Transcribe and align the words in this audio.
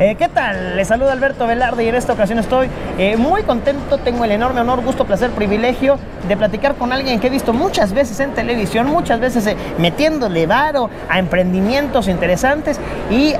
Eh, 0.00 0.14
¿Qué 0.14 0.30
tal? 0.30 0.78
Les 0.78 0.88
saluda 0.88 1.12
Alberto 1.12 1.46
Velarde 1.46 1.84
y 1.84 1.88
en 1.88 1.94
esta 1.94 2.14
ocasión 2.14 2.38
estoy 2.38 2.68
eh, 2.96 3.18
muy 3.18 3.42
contento, 3.42 3.98
tengo 3.98 4.24
el 4.24 4.32
enorme 4.32 4.62
honor, 4.62 4.82
gusto, 4.82 5.04
placer, 5.04 5.28
privilegio 5.28 5.98
de 6.26 6.38
platicar 6.38 6.76
con 6.76 6.90
alguien 6.90 7.20
que 7.20 7.26
he 7.26 7.30
visto 7.30 7.52
muchas 7.52 7.92
veces 7.92 8.18
en 8.20 8.30
televisión, 8.30 8.86
muchas 8.86 9.20
veces 9.20 9.46
eh, 9.46 9.58
metiéndole 9.76 10.46
varo 10.46 10.88
a 11.10 11.18
emprendimientos 11.18 12.08
interesantes 12.08 12.80
y 13.10 13.34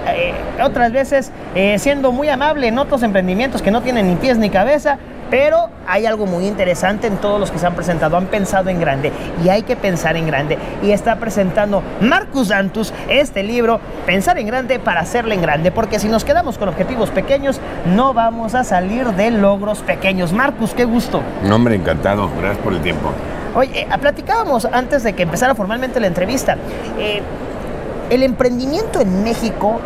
otras 0.62 0.92
veces 0.92 1.32
siendo 1.78 2.12
muy 2.12 2.28
amable 2.28 2.68
en 2.68 2.78
otros 2.78 3.02
emprendimientos 3.02 3.62
que 3.62 3.70
no 3.70 3.80
tienen 3.80 4.08
ni 4.08 4.16
pies 4.16 4.36
ni 4.36 4.50
cabeza 4.50 4.98
pero 5.30 5.68
hay 5.86 6.06
algo 6.06 6.26
muy 6.26 6.46
interesante 6.46 7.06
en 7.06 7.16
todos 7.18 7.38
los 7.38 7.50
que 7.50 7.58
se 7.58 7.66
han 7.66 7.74
presentado. 7.74 8.16
Han 8.16 8.26
pensado 8.26 8.68
en 8.68 8.80
grande 8.80 9.12
y 9.44 9.48
hay 9.48 9.62
que 9.62 9.76
pensar 9.76 10.16
en 10.16 10.26
grande. 10.26 10.58
Y 10.82 10.90
está 10.90 11.16
presentando 11.16 11.82
Marcus 12.00 12.48
Dantus 12.48 12.92
este 13.08 13.42
libro, 13.42 13.80
Pensar 14.06 14.38
en 14.38 14.46
grande 14.46 14.78
para 14.78 15.00
hacerle 15.00 15.34
en 15.34 15.42
grande. 15.42 15.70
Porque 15.70 15.98
si 15.98 16.08
nos 16.08 16.24
quedamos 16.24 16.58
con 16.58 16.68
objetivos 16.68 17.10
pequeños, 17.10 17.60
no 17.86 18.12
vamos 18.12 18.54
a 18.54 18.64
salir 18.64 19.06
de 19.12 19.30
logros 19.30 19.80
pequeños. 19.80 20.32
Marcus, 20.32 20.74
qué 20.74 20.84
gusto. 20.84 21.22
Un 21.44 21.52
hombre 21.52 21.76
encantado. 21.76 22.28
Gracias 22.40 22.62
por 22.62 22.72
el 22.72 22.80
tiempo. 22.80 23.12
Oye, 23.54 23.82
eh, 23.82 23.88
platicábamos 24.00 24.64
antes 24.64 25.02
de 25.02 25.12
que 25.12 25.22
empezara 25.22 25.54
formalmente 25.54 26.00
la 26.00 26.06
entrevista. 26.06 26.56
Eh, 26.98 27.22
el 28.10 28.22
emprendimiento 28.22 29.00
en 29.00 29.22
México 29.22 29.80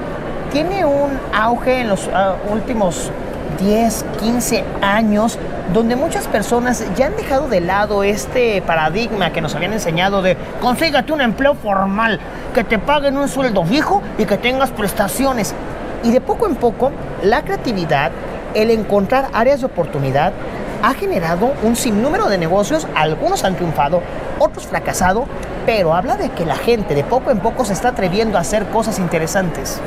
tiene 0.53 0.85
un 0.85 1.19
auge 1.35 1.81
en 1.81 1.89
los 1.89 2.09
ah, 2.13 2.37
últimos 2.51 3.11
10, 3.59 4.05
15 4.21 4.65
años, 4.83 5.39
donde 5.73 5.97
muchas 5.97 6.27
personas 6.27 6.85
ya 6.97 7.07
han 7.07 7.17
dejado 7.17 7.49
de 7.49 7.61
lado 7.61 8.03
este 8.03 8.63
paradigma 8.63 9.33
que 9.33 9.41
nos 9.41 9.55
habían 9.55 9.73
enseñado 9.73 10.23
de 10.23 10.37
consígate 10.61 11.13
un 11.13 11.21
empleo 11.21 11.55
formal, 11.55 12.21
que 12.55 12.65
te 12.65 12.79
paguen 12.79 13.17
un 13.17 13.29
sueldo 13.29 13.65
fijo 13.65 14.03
y 14.19 14.25
que 14.25 14.37
tengas 14.37 14.71
prestaciones. 14.71 15.55
Y 16.03 16.11
de 16.11 16.21
poco 16.21 16.47
en 16.47 16.57
poco, 16.57 16.93
la 17.23 17.43
creatividad, 17.43 18.13
el 18.55 18.71
encontrar 18.71 19.29
áreas 19.33 19.61
de 19.61 19.67
oportunidad, 19.67 20.33
ha 20.83 20.93
generado 20.93 21.55
un 21.63 21.77
sinnúmero 21.77 22.29
de 22.29 22.37
negocios, 22.37 22.87
algunos 22.95 23.43
han 23.45 23.57
triunfado, 23.57 24.03
otros 24.39 24.67
fracasado, 24.67 25.27
pero 25.65 25.95
habla 25.95 26.17
de 26.17 26.29
que 26.31 26.45
la 26.45 26.57
gente 26.57 26.95
de 26.95 27.05
poco 27.05 27.31
en 27.31 27.39
poco 27.39 27.65
se 27.65 27.73
está 27.73 27.89
atreviendo 27.89 28.37
a 28.37 28.43
hacer 28.43 28.67
cosas 28.67 28.99
interesantes. 28.99 29.81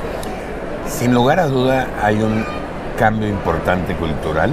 Sin 0.88 1.14
lugar 1.14 1.39
a 1.39 1.45
duda 1.45 1.88
hay 2.02 2.22
un 2.22 2.45
cambio 2.98 3.28
importante 3.28 3.95
cultural 3.95 4.52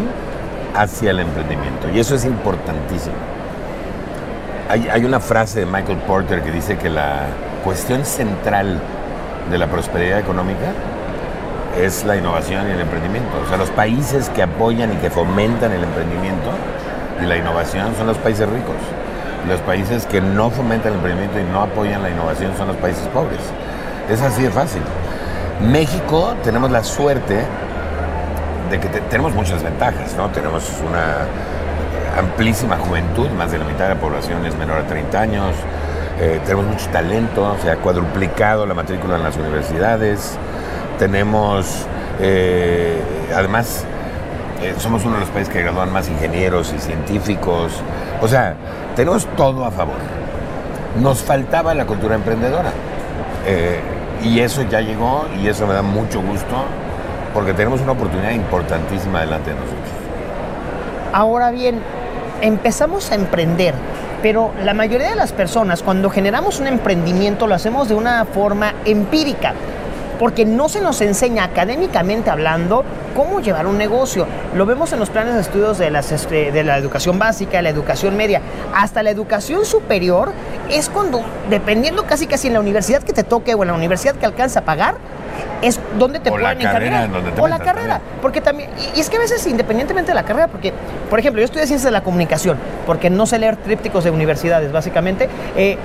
hacia 0.75 1.11
el 1.11 1.21
emprendimiento. 1.21 1.89
Y 1.93 1.99
eso 1.99 2.15
es 2.15 2.25
importantísimo. 2.25 3.15
Hay, 4.69 5.05
una 5.05 5.21
frase 5.21 5.61
de 5.61 5.67
Michael 5.67 5.99
Porter 5.99 6.43
que 6.43 6.51
dice 6.51 6.79
que 6.79 6.89
la 6.89 7.27
cuestión 7.63 8.05
central 8.05 8.81
de 9.51 9.59
la 9.59 9.67
prosperidad 9.67 10.19
económica 10.19 10.73
es 11.79 12.05
la 12.05 12.17
innovación 12.17 12.69
y 12.69 12.73
el 12.73 12.81
emprendimiento. 12.81 13.31
O 13.45 13.49
sea, 13.49 13.59
los 13.59 13.71
países 13.71 14.31
que 14.31 14.43
apoyan 14.43 14.93
y 14.93 14.97
que 14.97 15.11
fomentan 15.11 15.73
el 15.73 15.85
emprendimiento 15.85 16.51
y 17.23 17.27
la 17.27 17.37
innovación 17.37 17.95
son 17.97 18.07
los 18.07 18.17
países 18.19 18.49
ricos. 18.49 18.77
Los 19.49 19.61
países 19.61 20.07
que 20.07 20.23
no 20.23 20.51
fomentan 20.51 20.93
el 20.93 20.99
emprendimiento 20.99 21.39
y 21.39 21.45
no 21.45 21.61
apoyan 21.61 22.03
la 22.03 22.11
innovación 22.11 22.57
son 22.57 22.69
los 22.69 22.77
países 22.77 23.07
pobres. 23.09 23.41
Es 24.09 24.23
así 24.23 24.43
de 24.43 24.51
fácil. 24.51 24.83
México 25.61 26.35
tenemos 26.43 26.71
la 26.71 26.83
suerte 26.83 27.45
que 28.81 28.89
tenemos 28.89 29.35
muchas 29.35 29.63
ventajas, 29.63 30.15
¿no? 30.17 30.31
Tenemos 30.31 30.71
una 30.87 31.27
amplísima 32.19 32.77
juventud, 32.77 33.29
más 33.31 33.51
de 33.51 33.59
la 33.59 33.65
mitad 33.65 33.89
de 33.89 33.95
la 33.95 34.01
población 34.01 34.45
es 34.47 34.57
menor 34.57 34.79
a 34.79 34.87
30 34.87 35.21
años, 35.21 35.55
eh, 36.21 36.41
tenemos 36.45 36.67
mucho 36.67 36.87
talento, 36.91 37.57
se 37.63 37.71
ha 37.71 37.77
cuadruplicado 37.77 38.67
la 38.67 38.75
matrícula 38.75 39.17
en 39.17 39.25
las 39.25 39.37
universidades, 39.37 40.39
tenemos, 40.99 41.87
eh, 42.21 43.01
además, 43.35 43.85
eh, 44.63 44.75
somos 44.79 45.05
uno 45.05 45.15
de 45.15 45.21
los 45.21 45.31
países 45.31 45.53
que 45.53 45.61
gradúan 45.61 45.93
más 45.93 46.09
ingenieros 46.09 46.73
y 46.73 46.79
científicos, 46.79 47.73
o 48.21 48.29
sea, 48.29 48.55
tenemos 48.95 49.27
todo 49.37 49.65
a 49.65 49.71
favor. 49.71 49.97
Nos 51.01 51.23
faltaba 51.23 51.75
la 51.75 51.87
cultura 51.87 52.15
emprendedora. 52.15 52.73
y 54.23 54.41
eso 54.41 54.63
ya 54.63 54.81
llegó 54.81 55.27
y 55.39 55.49
eso 55.49 55.67
me 55.67 55.75
da 55.75 55.83
mucho 55.83 56.23
gusto 56.23 56.65
porque 57.35 57.53
tenemos 57.53 57.81
una 57.81 57.93
oportunidad 57.93 58.31
importantísima 58.31 59.21
delante 59.21 59.51
de 59.51 59.57
nosotros. 59.57 59.89
Ahora 61.13 61.51
bien, 61.51 61.81
empezamos 62.41 63.11
a 63.11 63.17
emprender, 63.17 63.75
pero 64.23 64.53
la 64.63 64.73
mayoría 64.73 65.11
de 65.11 65.17
las 65.17 65.33
personas 65.33 65.83
cuando 65.83 66.09
generamos 66.09 66.61
un 66.61 66.69
emprendimiento 66.69 67.47
lo 67.47 67.55
hacemos 67.55 67.89
de 67.89 67.95
una 67.95 68.25
forma 68.25 68.75
empírica, 68.85 69.53
porque 70.19 70.45
no 70.45 70.69
se 70.69 70.81
nos 70.81 71.01
enseña 71.01 71.45
académicamente 71.45 72.31
hablando 72.31 72.85
cómo 73.15 73.41
llevar 73.41 73.67
un 73.67 73.79
negocio. 73.79 74.27
Lo 74.55 74.67
vemos 74.67 74.93
en 74.93 75.01
los 75.01 75.11
planes 75.11 75.35
de 75.35 75.41
estudios 75.41 75.79
de, 75.79 75.91
las, 75.91 76.13
este, 76.13 76.53
de 76.53 76.65
la 76.65 76.79
educación 76.79 77.19
básica, 77.19 77.63
la 77.63 77.71
educación 77.71 78.17
media, 78.17 78.41
hasta 78.75 79.03
la 79.03 79.11
educación 79.11 79.65
superior, 79.65 80.33
es 80.71 80.89
cuando, 80.89 81.23
dependiendo 81.51 82.05
casi 82.05 82.27
casi 82.27 82.49
en 82.49 82.55
la 82.55 82.61
universidad 82.61 83.03
que 83.03 83.13
te 83.13 83.25
toque 83.25 83.55
o 83.55 83.63
en 83.63 83.69
la 83.69 83.75
universidad 83.75 84.15
que 84.15 84.27
alcanza 84.27 84.61
a 84.61 84.65
pagar, 84.65 84.97
es 85.63 85.81
donde 85.99 86.21
te 86.21 86.31
pueden 86.31 86.61
encargar. 86.61 87.11
o 87.39 87.49
la 87.49 87.59
carrera. 87.59 88.01
Porque 88.21 88.41
también, 88.41 88.71
y, 88.95 89.01
es 89.01 89.09
que 89.09 89.17
a 89.17 89.21
veces 89.21 89.47
independientemente 89.47 90.11
de 90.11 90.15
la 90.15 90.25
carrera, 90.25 90.49
porque, 90.49 90.73
por 91.09 91.19
ejemplo, 91.19 91.41
yo 91.41 91.45
estudié 91.45 91.67
ciencias 91.67 91.85
de 91.85 91.91
la 91.91 92.03
comunicación, 92.03 92.59
porque 92.87 93.11
no 93.11 93.27
sé 93.27 93.39
leer 93.39 93.57
trípticos 93.57 94.05
de 94.05 94.11
universidades, 94.11 94.71
básicamente. 94.73 95.29
Eh, 95.57 95.79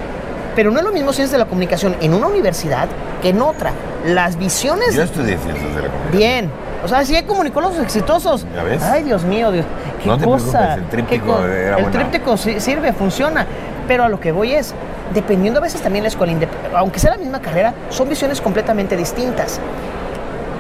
pero 0.56 0.72
no 0.72 0.80
es 0.80 0.86
lo 0.86 0.92
mismo 0.92 1.14
ciencias 1.14 1.32
de 1.32 1.38
la 1.38 1.46
comunicación 1.46 1.96
en 2.02 2.14
una 2.14 2.28
universidad 2.28 2.88
que 3.22 3.30
en 3.30 3.42
otra. 3.42 3.72
Las 4.06 4.38
visiones. 4.38 4.96
Yo 4.96 5.04
estudié 5.04 5.38
ciencias 5.38 5.76
de 5.76 5.82
la 5.82 5.88
comunicación. 5.90 6.12
Bien. 6.12 6.52
O 6.84 6.88
sea, 6.88 7.04
sí 7.04 7.16
hay 7.16 7.24
comunicólogos 7.24 7.78
exitosos. 7.80 8.46
¿Ya 8.56 8.64
ves? 8.64 8.82
Ay, 8.84 9.04
Dios 9.04 9.24
mío, 9.24 9.52
Dios. 9.52 9.66
Qué 10.02 10.10
cosa. 10.24 10.76
el 10.76 10.88
tríptico 10.88 11.44
era 11.44 11.78
El 11.78 11.92
tríptico 11.92 12.38
sirve, 12.38 12.94
funciona. 12.94 13.46
Pero 13.88 14.04
a 14.04 14.10
lo 14.10 14.20
que 14.20 14.32
voy 14.32 14.54
es, 14.54 14.74
dependiendo 15.14 15.60
a 15.60 15.64
veces 15.64 15.82
también 15.82 16.04
la 16.04 16.10
escuela, 16.10 16.34
aunque 16.76 17.00
sea 17.00 17.12
la 17.12 17.18
misma 17.18 17.42
carrera, 17.42 17.74
son 17.90 18.08
visiones 18.08 18.40
completamente 18.40 18.96
distintas. 18.96 19.60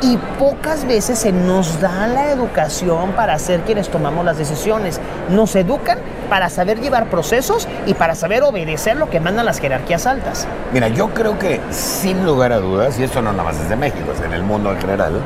Y 0.02 0.18
pocas 0.38 0.86
veces 0.88 1.20
se 1.20 1.34
nos 1.34 1.82
da 1.82 2.08
la 2.08 2.32
educación 2.32 3.12
para 3.12 3.38
ser 3.38 3.62
quienes 3.62 3.90
tomamos 3.90 4.24
las 4.24 4.38
decisiones. 4.38 5.00
Nos 5.30 5.56
educan 5.56 6.00
para 6.30 6.50
saber 6.50 6.80
llevar 6.80 7.10
procesos 7.10 7.68
y 7.86 7.94
para 7.96 8.16
saber 8.16 8.44
obedecer 8.44 8.96
lo 8.96 9.10
que 9.10 9.20
mandan 9.20 9.46
las 9.46 9.60
jerarquías 9.60 10.08
altas. 10.08 10.48
Mira, 10.72 10.88
yo 10.88 11.10
creo 11.10 11.38
que 11.38 11.60
sin 11.72 12.26
lugar 12.26 12.54
a 12.54 12.60
dudas, 12.60 12.98
y 12.98 13.04
esto 13.04 13.22
no 13.22 13.32
nada 13.32 13.44
más 13.44 13.60
es 13.60 13.68
de 13.68 13.76
México, 13.76 14.12
es 14.14 14.22
en 14.22 14.32
el 14.32 14.44
mundo 14.44 14.72
en 14.72 14.80
general, 14.80 15.20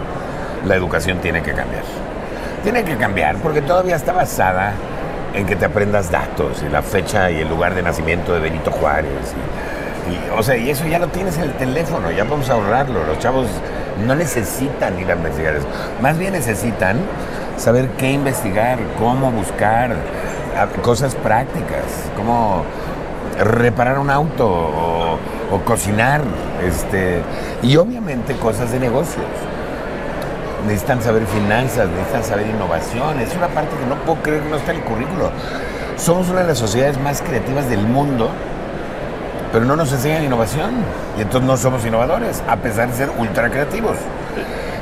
la 0.66 0.76
educación 0.76 1.20
tiene 1.20 1.44
que 1.44 1.54
cambiar. 1.54 1.84
Tiene 2.64 2.84
que 2.84 2.96
cambiar 2.96 3.36
porque 3.38 3.62
todavía 3.62 3.96
está 3.96 4.14
basada 4.14 4.74
en 5.34 5.46
que 5.46 5.56
te 5.56 5.66
aprendas 5.66 6.10
datos 6.10 6.64
y 6.64 6.70
la 6.70 6.82
fecha 6.82 7.30
y 7.30 7.42
el 7.42 7.50
lugar 7.50 7.76
de 7.76 7.84
nacimiento 7.84 8.34
de 8.34 8.40
Benito 8.40 8.72
Juárez. 8.72 9.34
O 10.38 10.44
sea, 10.44 10.58
y 10.58 10.70
eso 10.70 10.86
ya 10.88 11.00
lo 11.00 11.08
tienes 11.08 11.38
en 11.38 11.44
el 11.44 11.54
teléfono, 11.54 12.12
ya 12.12 12.26
podemos 12.26 12.50
ahorrarlo. 12.50 13.04
Los 13.04 13.20
chavos 13.20 13.48
no 14.06 14.16
necesitan 14.16 15.00
ir 15.00 15.10
a 15.10 15.16
investigar 15.16 15.56
eso. 15.56 15.68
Más 16.02 16.18
bien 16.18 16.34
necesitan 16.34 16.98
saber 17.58 17.90
qué 17.98 18.12
investigar, 18.12 18.80
cómo 19.00 19.32
buscar, 19.32 19.96
cosas 20.82 21.16
prácticas, 21.16 21.86
cómo 22.16 22.64
reparar 23.40 24.00
un 24.00 24.10
auto 24.10 24.48
o, 24.48 25.20
cocinar, 25.66 26.22
este, 26.66 27.22
y 27.62 27.78
obviamente 27.78 28.36
cosas 28.36 28.72
de 28.72 28.80
negocios 28.80 29.28
necesitan 30.66 31.02
saber 31.02 31.26
finanzas, 31.28 31.90
necesitan 31.90 32.24
saber 32.24 32.48
innovación. 32.48 33.20
Es 33.20 33.36
una 33.36 33.48
parte 33.48 33.76
que 33.76 33.86
no 33.86 33.96
puedo 34.04 34.22
creer 34.22 34.44
que 34.44 34.50
no 34.50 34.56
está 34.56 34.72
en 34.72 34.78
el 34.78 34.84
currículo. 34.84 35.30
Somos 35.98 36.30
una 36.30 36.42
de 36.42 36.48
las 36.48 36.58
sociedades 36.58 37.00
más 37.00 37.22
creativas 37.22 37.70
del 37.70 37.86
mundo, 37.86 38.30
pero 39.54 39.66
no 39.66 39.76
nos 39.76 39.94
enseñan 39.94 40.24
innovación. 40.24 40.72
Y 41.18 41.22
entonces 41.22 41.48
no 41.48 41.56
somos 41.56 41.86
innovadores, 41.86 42.44
a 42.48 42.58
pesar 42.58 42.90
de 42.90 42.96
ser 42.96 43.12
ultra 43.18 43.50
creativos. 43.52 43.96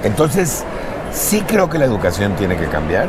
Entonces, 0.03 0.63
sí 1.11 1.43
creo 1.45 1.69
que 1.69 1.77
la 1.77 1.85
educación 1.85 2.35
tiene 2.37 2.55
que 2.55 2.65
cambiar. 2.67 3.07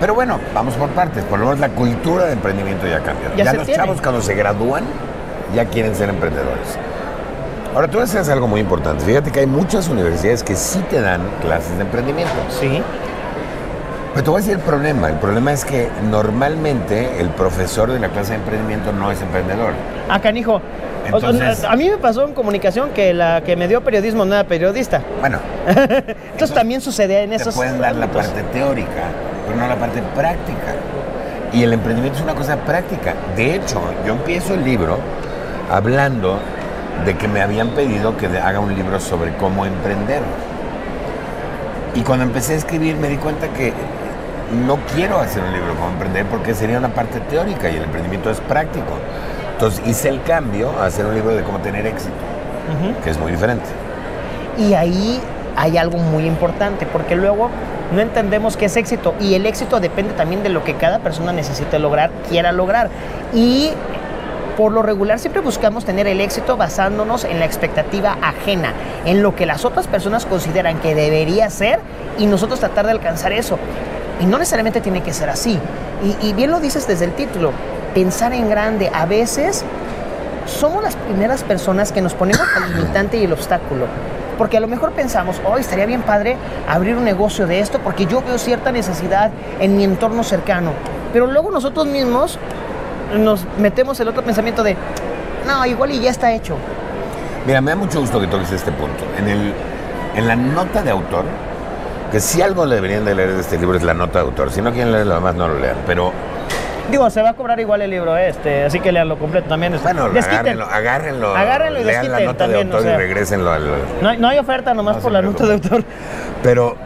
Pero 0.00 0.14
bueno, 0.14 0.40
vamos 0.52 0.74
por 0.74 0.88
partes. 0.90 1.22
Por 1.24 1.38
lo 1.38 1.46
menos 1.46 1.60
la 1.60 1.68
cultura 1.68 2.24
de 2.24 2.32
emprendimiento 2.32 2.88
ya 2.88 2.98
cambió. 3.00 3.32
Ya, 3.36 3.52
los 3.52 3.68
chavos 3.68 4.02
cuando 4.02 4.20
se 4.20 4.34
gradúan 4.34 4.82
ya 5.54 5.64
quieren 5.66 5.94
ser 5.94 6.08
emprendedores. 6.08 6.76
Ahora, 7.72 7.86
tú 7.86 8.00
haces 8.00 8.28
algo 8.28 8.48
muy 8.48 8.60
importante. 8.60 9.04
Fíjate 9.04 9.30
que 9.30 9.40
hay 9.40 9.46
muchas 9.46 9.88
universidades 9.88 10.42
que 10.42 10.56
sí 10.56 10.84
te 10.90 11.00
dan 11.00 11.22
clases 11.40 11.76
de 11.76 11.84
emprendimiento. 11.84 12.34
Sí. 12.60 12.82
Pero 14.12 14.24
te 14.24 14.30
voy 14.30 14.38
a 14.38 14.42
decir 14.42 14.58
el 14.58 14.64
problema. 14.64 15.08
El 15.08 15.16
problema 15.16 15.52
es 15.52 15.64
que 15.64 15.88
normalmente 16.10 17.20
el 17.20 17.30
profesor 17.30 17.90
de 17.90 17.98
la 17.98 18.08
clase 18.08 18.32
de 18.32 18.38
emprendimiento 18.38 18.92
no 18.92 19.10
es 19.10 19.22
emprendedor. 19.22 19.72
Ah, 20.08 20.20
canijo. 20.20 20.60
Entonces, 21.06 21.64
a 21.64 21.74
mí 21.76 21.88
me 21.88 21.96
pasó 21.96 22.26
en 22.26 22.34
comunicación 22.34 22.90
que 22.90 23.14
la 23.14 23.42
que 23.42 23.56
me 23.56 23.68
dio 23.68 23.82
periodismo 23.82 24.24
no 24.24 24.34
era 24.34 24.44
periodista. 24.44 25.02
Bueno. 25.20 25.38
entonces, 25.66 26.52
también 26.52 26.80
sucede 26.80 27.22
en 27.22 27.32
esos. 27.32 27.54
Te 27.54 27.58
pueden 27.58 27.80
dar 27.80 27.96
la 27.96 28.06
parte 28.06 28.42
teórica, 28.52 29.08
pero 29.46 29.58
no 29.58 29.66
la 29.66 29.76
parte 29.76 30.02
práctica. 30.14 30.74
Y 31.52 31.62
el 31.62 31.72
emprendimiento 31.72 32.18
es 32.18 32.24
una 32.24 32.34
cosa 32.34 32.56
práctica. 32.56 33.14
De 33.34 33.54
hecho, 33.54 33.80
yo 34.06 34.12
empiezo 34.12 34.54
el 34.54 34.64
libro 34.64 34.98
hablando 35.70 36.38
de 37.06 37.16
que 37.16 37.28
me 37.28 37.40
habían 37.40 37.70
pedido 37.70 38.16
que 38.16 38.26
haga 38.26 38.60
un 38.60 38.74
libro 38.74 39.00
sobre 39.00 39.34
cómo 39.36 39.64
emprender. 39.66 40.22
Y 41.94 42.02
cuando 42.02 42.24
empecé 42.24 42.54
a 42.54 42.56
escribir 42.56 42.96
me 42.96 43.08
di 43.08 43.16
cuenta 43.16 43.48
que 43.48 43.72
no 44.52 44.78
quiero 44.94 45.18
hacer 45.18 45.42
un 45.42 45.52
libro 45.52 45.74
como 45.74 45.88
emprender 45.88 46.26
porque 46.26 46.54
sería 46.54 46.78
una 46.78 46.88
parte 46.88 47.20
teórica 47.20 47.70
y 47.70 47.76
el 47.76 47.84
emprendimiento 47.84 48.30
es 48.30 48.40
práctico. 48.40 48.98
Entonces 49.52 49.82
hice 49.86 50.08
el 50.08 50.22
cambio 50.22 50.70
a 50.80 50.86
hacer 50.86 51.06
un 51.06 51.14
libro 51.14 51.34
de 51.34 51.42
cómo 51.42 51.58
tener 51.58 51.86
éxito, 51.86 52.12
que 53.02 53.10
es 53.10 53.18
muy 53.18 53.32
diferente. 53.32 53.66
Y 54.58 54.74
ahí 54.74 55.20
hay 55.56 55.78
algo 55.78 55.98
muy 55.98 56.26
importante, 56.26 56.86
porque 56.86 57.16
luego 57.16 57.48
no 57.92 58.00
entendemos 58.00 58.56
qué 58.56 58.66
es 58.66 58.76
éxito 58.76 59.14
y 59.20 59.34
el 59.34 59.46
éxito 59.46 59.80
depende 59.80 60.14
también 60.14 60.42
de 60.42 60.48
lo 60.48 60.64
que 60.64 60.74
cada 60.74 60.98
persona 60.98 61.32
necesite 61.32 61.78
lograr, 61.78 62.10
quiera 62.28 62.52
lograr. 62.52 62.90
Y 63.34 63.70
por 64.56 64.72
lo 64.72 64.82
regular 64.82 65.18
siempre 65.18 65.40
buscamos 65.40 65.84
tener 65.84 66.06
el 66.06 66.20
éxito 66.20 66.56
basándonos 66.56 67.24
en 67.24 67.38
la 67.38 67.46
expectativa 67.46 68.18
ajena, 68.20 68.72
en 69.04 69.22
lo 69.22 69.34
que 69.34 69.46
las 69.46 69.64
otras 69.64 69.86
personas 69.86 70.26
consideran 70.26 70.78
que 70.78 70.94
debería 70.94 71.48
ser 71.50 71.80
y 72.18 72.26
nosotros 72.26 72.60
tratar 72.60 72.86
de 72.86 72.92
alcanzar 72.92 73.32
eso. 73.32 73.58
Y 74.22 74.26
no 74.26 74.38
necesariamente 74.38 74.80
tiene 74.80 75.02
que 75.02 75.12
ser 75.12 75.28
así. 75.28 75.58
Y, 76.02 76.28
y 76.28 76.32
bien 76.32 76.50
lo 76.50 76.60
dices 76.60 76.86
desde 76.86 77.04
el 77.06 77.12
título, 77.12 77.50
pensar 77.92 78.32
en 78.32 78.48
grande. 78.48 78.90
A 78.94 79.04
veces 79.04 79.64
somos 80.46 80.82
las 80.82 80.96
primeras 80.96 81.42
personas 81.42 81.92
que 81.92 82.00
nos 82.00 82.14
ponemos 82.14 82.46
el 82.56 82.74
limitante 82.76 83.16
y 83.18 83.24
el 83.24 83.32
obstáculo. 83.32 83.86
Porque 84.38 84.56
a 84.56 84.60
lo 84.60 84.68
mejor 84.68 84.92
pensamos, 84.92 85.40
hoy 85.44 85.60
estaría 85.60 85.86
bien 85.86 86.02
padre 86.02 86.36
abrir 86.68 86.96
un 86.96 87.04
negocio 87.04 87.46
de 87.46 87.60
esto 87.60 87.78
porque 87.80 88.06
yo 88.06 88.22
veo 88.22 88.38
cierta 88.38 88.72
necesidad 88.72 89.30
en 89.60 89.76
mi 89.76 89.84
entorno 89.84 90.22
cercano. 90.22 90.70
Pero 91.12 91.26
luego 91.26 91.50
nosotros 91.50 91.86
mismos 91.86 92.38
nos 93.16 93.44
metemos 93.58 94.00
el 94.00 94.08
otro 94.08 94.22
pensamiento 94.22 94.62
de, 94.62 94.76
no, 95.46 95.66
igual 95.66 95.90
y 95.90 96.00
ya 96.00 96.10
está 96.10 96.32
hecho. 96.32 96.56
Mira, 97.46 97.60
me 97.60 97.72
da 97.72 97.76
mucho 97.76 98.00
gusto 98.00 98.20
que 98.20 98.26
toques 98.26 98.52
este 98.52 98.72
punto. 98.72 99.04
En, 99.18 99.28
el, 99.28 99.52
en 100.16 100.28
la 100.28 100.36
nota 100.36 100.82
de 100.82 100.90
autor, 100.90 101.24
que 102.12 102.20
si 102.20 102.40
algo 102.42 102.64
le 102.66 102.74
deberían 102.76 103.04
de 103.04 103.14
leer 103.14 103.32
de 103.32 103.40
este 103.40 103.58
libro 103.58 103.76
es 103.76 103.82
la 103.82 103.94
nota 103.94 104.18
de 104.20 104.26
autor. 104.26 104.52
Si 104.52 104.60
no 104.62 104.70
quieren 104.72 104.92
leer 104.92 105.06
lo 105.06 105.14
demás, 105.14 105.34
no 105.34 105.48
lo 105.48 105.58
lean. 105.58 105.76
Pero 105.86 106.12
Digo, 106.90 107.08
se 107.10 107.22
va 107.22 107.30
a 107.30 107.34
cobrar 107.34 107.58
igual 107.58 107.80
el 107.80 107.90
libro 107.90 108.16
este, 108.16 108.64
así 108.64 108.78
que 108.80 108.92
leanlo 108.92 109.16
completo 109.18 109.48
también. 109.48 109.74
Bueno, 109.82 110.10
Desquiten. 110.10 110.36
agárrenlo, 110.60 110.66
agárrenlo, 110.66 111.36
Agárrenlo 111.36 111.80
y 111.80 111.84
lean 111.84 112.12
la 112.12 112.20
nota 112.20 112.38
también, 112.38 112.68
de 112.68 112.74
autor 112.76 112.80
o 112.80 112.82
sea. 112.82 112.94
y 112.94 112.96
regrésenlo 113.06 113.50
al... 113.52 113.62
No, 114.02 114.08
hay- 114.10 114.18
no 114.18 114.28
hay 114.28 114.38
oferta 114.38 114.74
nomás 114.74 114.96
No 114.96 115.02
por 115.02 115.12
la 115.12 115.22
nota 115.22 115.46
de 115.46 115.54
autor. 115.54 115.84
Pero 116.42 116.76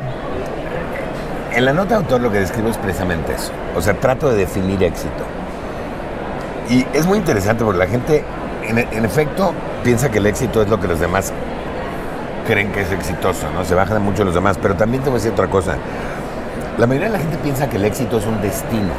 en 1.55 1.65
la 1.65 1.73
nota 1.73 1.89
de 1.89 1.95
autor 1.97 2.21
lo 2.21 2.31
que 2.31 2.39
describo 2.41 2.69
es 2.69 2.77
precisamente 2.77 3.33
eso. 3.35 3.51
O 3.75 3.81
sea, 3.81 3.95
trato 3.95 4.29
de 4.31 4.37
definir 4.37 4.83
éxito. 4.85 5.25
Y 6.69 6.87
es 6.93 7.07
muy 7.07 7.19
interesante 7.19 7.65
porque 7.65 7.79
la 7.79 7.87
gente, 7.87 8.23
en, 8.69 8.79
en 8.79 9.05
efecto, 9.05 9.55
piensa 9.83 10.11
que 10.11 10.19
el 10.19 10.27
éxito 10.27 10.63
es 10.63 10.69
lo 10.69 10.79
que 10.79 10.89
los 10.89 11.01
demás 11.01 11.33
creen 12.47 12.73
que 12.73 12.83
es 12.83 12.93
exitoso, 12.93 13.51
¿no? 13.53 13.65
Se 13.65 13.75
bajan 13.75 14.03
mucho 14.03 14.25
los 14.25 14.35
demás. 14.35 14.59
Pero 14.61 14.75
también 14.75 15.03
te 15.03 15.11
voy 15.11 15.17
a 15.17 15.19
decir 15.19 15.33
otra 15.33 15.49
cosa. 15.49 15.77
La 16.79 16.87
mayoría 16.87 17.09
de 17.09 17.15
la 17.15 17.19
gente 17.19 17.37
piensa 17.39 17.69
que 17.69 17.77
el 17.77 17.85
éxito 17.85 18.19
es 18.19 18.27
un 18.27 18.41
destino. 18.41 18.93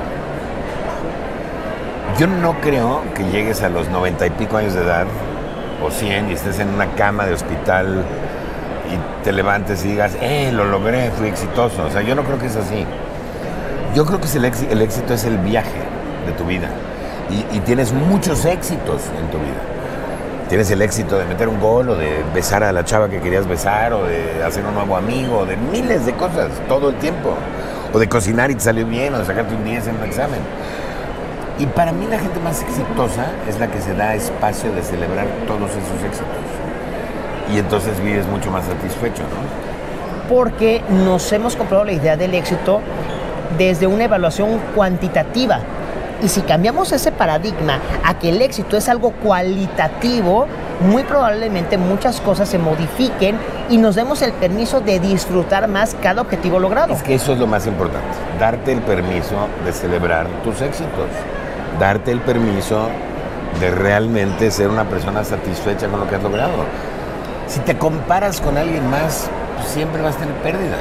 Yo 2.19 2.27
no 2.27 2.59
creo 2.61 3.03
que 3.13 3.23
llegues 3.25 3.61
a 3.61 3.69
los 3.69 3.89
noventa 3.89 4.25
y 4.25 4.31
pico 4.31 4.57
años 4.57 4.73
de 4.73 4.81
edad, 4.81 5.05
o 5.83 5.91
100, 5.91 6.31
y 6.31 6.33
estés 6.33 6.59
en 6.59 6.69
una 6.69 6.87
cama 6.95 7.27
de 7.27 7.33
hospital 7.33 8.03
y 8.91 9.23
te 9.23 9.31
levantes 9.31 9.85
y 9.85 9.89
digas, 9.89 10.17
eh, 10.21 10.51
lo 10.51 10.65
logré, 10.65 11.11
fui 11.11 11.27
exitoso. 11.27 11.85
O 11.85 11.91
sea, 11.91 12.01
yo 12.01 12.15
no 12.15 12.23
creo 12.23 12.39
que 12.39 12.47
es 12.47 12.55
así. 12.55 12.85
Yo 13.93 14.05
creo 14.05 14.19
que 14.19 14.25
es 14.25 14.35
el, 14.35 14.45
éxito, 14.45 14.71
el 14.71 14.81
éxito 14.81 15.13
es 15.13 15.25
el 15.25 15.37
viaje 15.37 15.81
de 16.25 16.31
tu 16.31 16.45
vida. 16.45 16.69
Y, 17.29 17.57
y 17.57 17.59
tienes 17.59 17.93
muchos 17.93 18.45
éxitos 18.45 19.01
en 19.19 19.29
tu 19.29 19.37
vida. 19.37 19.76
Tienes 20.49 20.71
el 20.71 20.81
éxito 20.81 21.17
de 21.17 21.25
meter 21.25 21.49
un 21.49 21.59
gol, 21.59 21.89
o 21.89 21.95
de 21.95 22.23
besar 22.33 22.63
a 22.63 22.71
la 22.71 22.85
chava 22.85 23.09
que 23.09 23.19
querías 23.19 23.47
besar, 23.47 23.91
o 23.93 24.05
de 24.05 24.43
hacer 24.43 24.65
un 24.65 24.73
nuevo 24.73 24.95
amigo, 24.95 25.45
de 25.45 25.57
miles 25.57 26.05
de 26.05 26.13
cosas, 26.13 26.49
todo 26.69 26.89
el 26.89 26.95
tiempo. 26.95 27.33
O 27.93 27.99
de 27.99 28.07
cocinar 28.07 28.49
y 28.51 28.55
te 28.55 28.61
salió 28.61 28.85
bien, 28.85 29.13
o 29.13 29.19
de 29.19 29.25
sacarte 29.25 29.55
un 29.55 29.63
10 29.65 29.87
en 29.87 29.95
un 29.97 30.03
examen. 30.03 30.39
Y 31.59 31.65
para 31.65 31.91
mí 31.91 32.05
la 32.09 32.19
gente 32.19 32.39
más 32.39 32.61
exitosa 32.61 33.25
es 33.49 33.59
la 33.59 33.67
que 33.67 33.81
se 33.81 33.93
da 33.93 34.15
espacio 34.15 34.71
de 34.71 34.81
celebrar 34.83 35.25
todos 35.47 35.71
esos 35.71 36.03
éxitos. 36.05 36.27
Y 37.53 37.57
entonces 37.59 37.99
vives 38.01 38.25
mucho 38.27 38.51
más 38.51 38.65
satisfecho, 38.65 39.23
¿no? 39.23 40.29
Porque 40.33 40.81
nos 40.89 41.31
hemos 41.31 41.55
comprado 41.55 41.83
la 41.83 41.93
idea 41.93 42.15
del 42.15 42.33
éxito 42.33 42.81
desde 43.57 43.87
una 43.87 44.03
evaluación 44.03 44.59
cuantitativa. 44.75 45.59
Y 46.21 46.29
si 46.29 46.41
cambiamos 46.41 46.91
ese 46.91 47.11
paradigma 47.11 47.79
a 48.03 48.17
que 48.17 48.29
el 48.29 48.41
éxito 48.41 48.77
es 48.77 48.89
algo 48.89 49.11
cualitativo, 49.11 50.47
muy 50.79 51.03
probablemente 51.03 51.77
muchas 51.77 52.21
cosas 52.21 52.49
se 52.49 52.57
modifiquen 52.57 53.37
y 53.69 53.77
nos 53.77 53.95
demos 53.95 54.21
el 54.21 54.31
permiso 54.33 54.81
de 54.81 54.99
disfrutar 54.99 55.67
más 55.67 55.95
cada 56.01 56.21
objetivo 56.21 56.59
logrado. 56.59 56.93
Es 56.93 57.03
que 57.03 57.15
eso 57.15 57.33
es 57.33 57.39
lo 57.39 57.47
más 57.47 57.67
importante, 57.67 58.07
darte 58.39 58.71
el 58.71 58.81
permiso 58.81 59.35
de 59.65 59.71
celebrar 59.73 60.27
tus 60.43 60.61
éxitos, 60.61 61.07
darte 61.79 62.11
el 62.11 62.21
permiso 62.21 62.89
de 63.59 63.71
realmente 63.71 64.51
ser 64.51 64.69
una 64.69 64.85
persona 64.85 65.23
satisfecha 65.23 65.87
con 65.87 65.99
lo 65.99 66.07
que 66.07 66.15
has 66.15 66.23
logrado. 66.23 66.65
Si 67.47 67.59
te 67.61 67.77
comparas 67.77 68.41
con 68.41 68.57
alguien 68.57 68.89
más, 68.89 69.29
pues 69.55 69.69
siempre 69.69 70.01
vas 70.01 70.15
a 70.15 70.19
tener 70.19 70.35
pérdidas. 70.35 70.79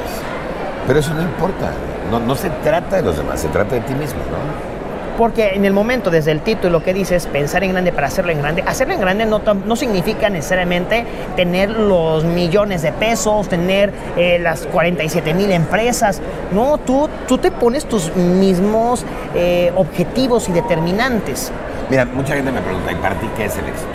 Pero 0.86 0.98
eso 0.98 1.14
no 1.14 1.22
importa, 1.22 1.72
no, 2.10 2.20
no 2.20 2.34
se 2.34 2.50
trata 2.50 2.96
de 2.96 3.02
los 3.02 3.16
demás, 3.16 3.40
se 3.40 3.48
trata 3.48 3.74
de 3.74 3.80
ti 3.82 3.94
mismo, 3.94 4.20
¿no? 4.20 4.75
Porque 5.16 5.54
en 5.54 5.64
el 5.64 5.72
momento, 5.72 6.10
desde 6.10 6.30
el 6.30 6.42
título 6.42 6.82
que 6.82 6.92
dices, 6.92 7.26
pensar 7.26 7.64
en 7.64 7.72
grande 7.72 7.90
para 7.90 8.08
hacerlo 8.08 8.32
en 8.32 8.38
grande, 8.38 8.62
hacerlo 8.66 8.92
en 8.94 9.00
grande 9.00 9.24
no, 9.24 9.40
no 9.40 9.76
significa 9.76 10.28
necesariamente 10.28 11.06
tener 11.36 11.70
los 11.70 12.24
millones 12.24 12.82
de 12.82 12.92
pesos, 12.92 13.48
tener 13.48 13.92
eh, 14.16 14.38
las 14.38 14.66
47 14.66 15.32
mil 15.32 15.50
empresas. 15.52 16.20
No, 16.52 16.78
tú, 16.78 17.08
tú 17.26 17.38
te 17.38 17.50
pones 17.50 17.86
tus 17.86 18.14
mismos 18.14 19.04
eh, 19.34 19.72
objetivos 19.74 20.48
y 20.48 20.52
determinantes. 20.52 21.50
Mira, 21.88 22.04
mucha 22.04 22.34
gente 22.34 22.50
me 22.52 22.60
pregunta, 22.60 22.92
¿y 22.92 22.96
para 22.96 23.14
ti 23.14 23.28
qué 23.36 23.46
es 23.46 23.56
el 23.56 23.66
éxito? 23.66 23.88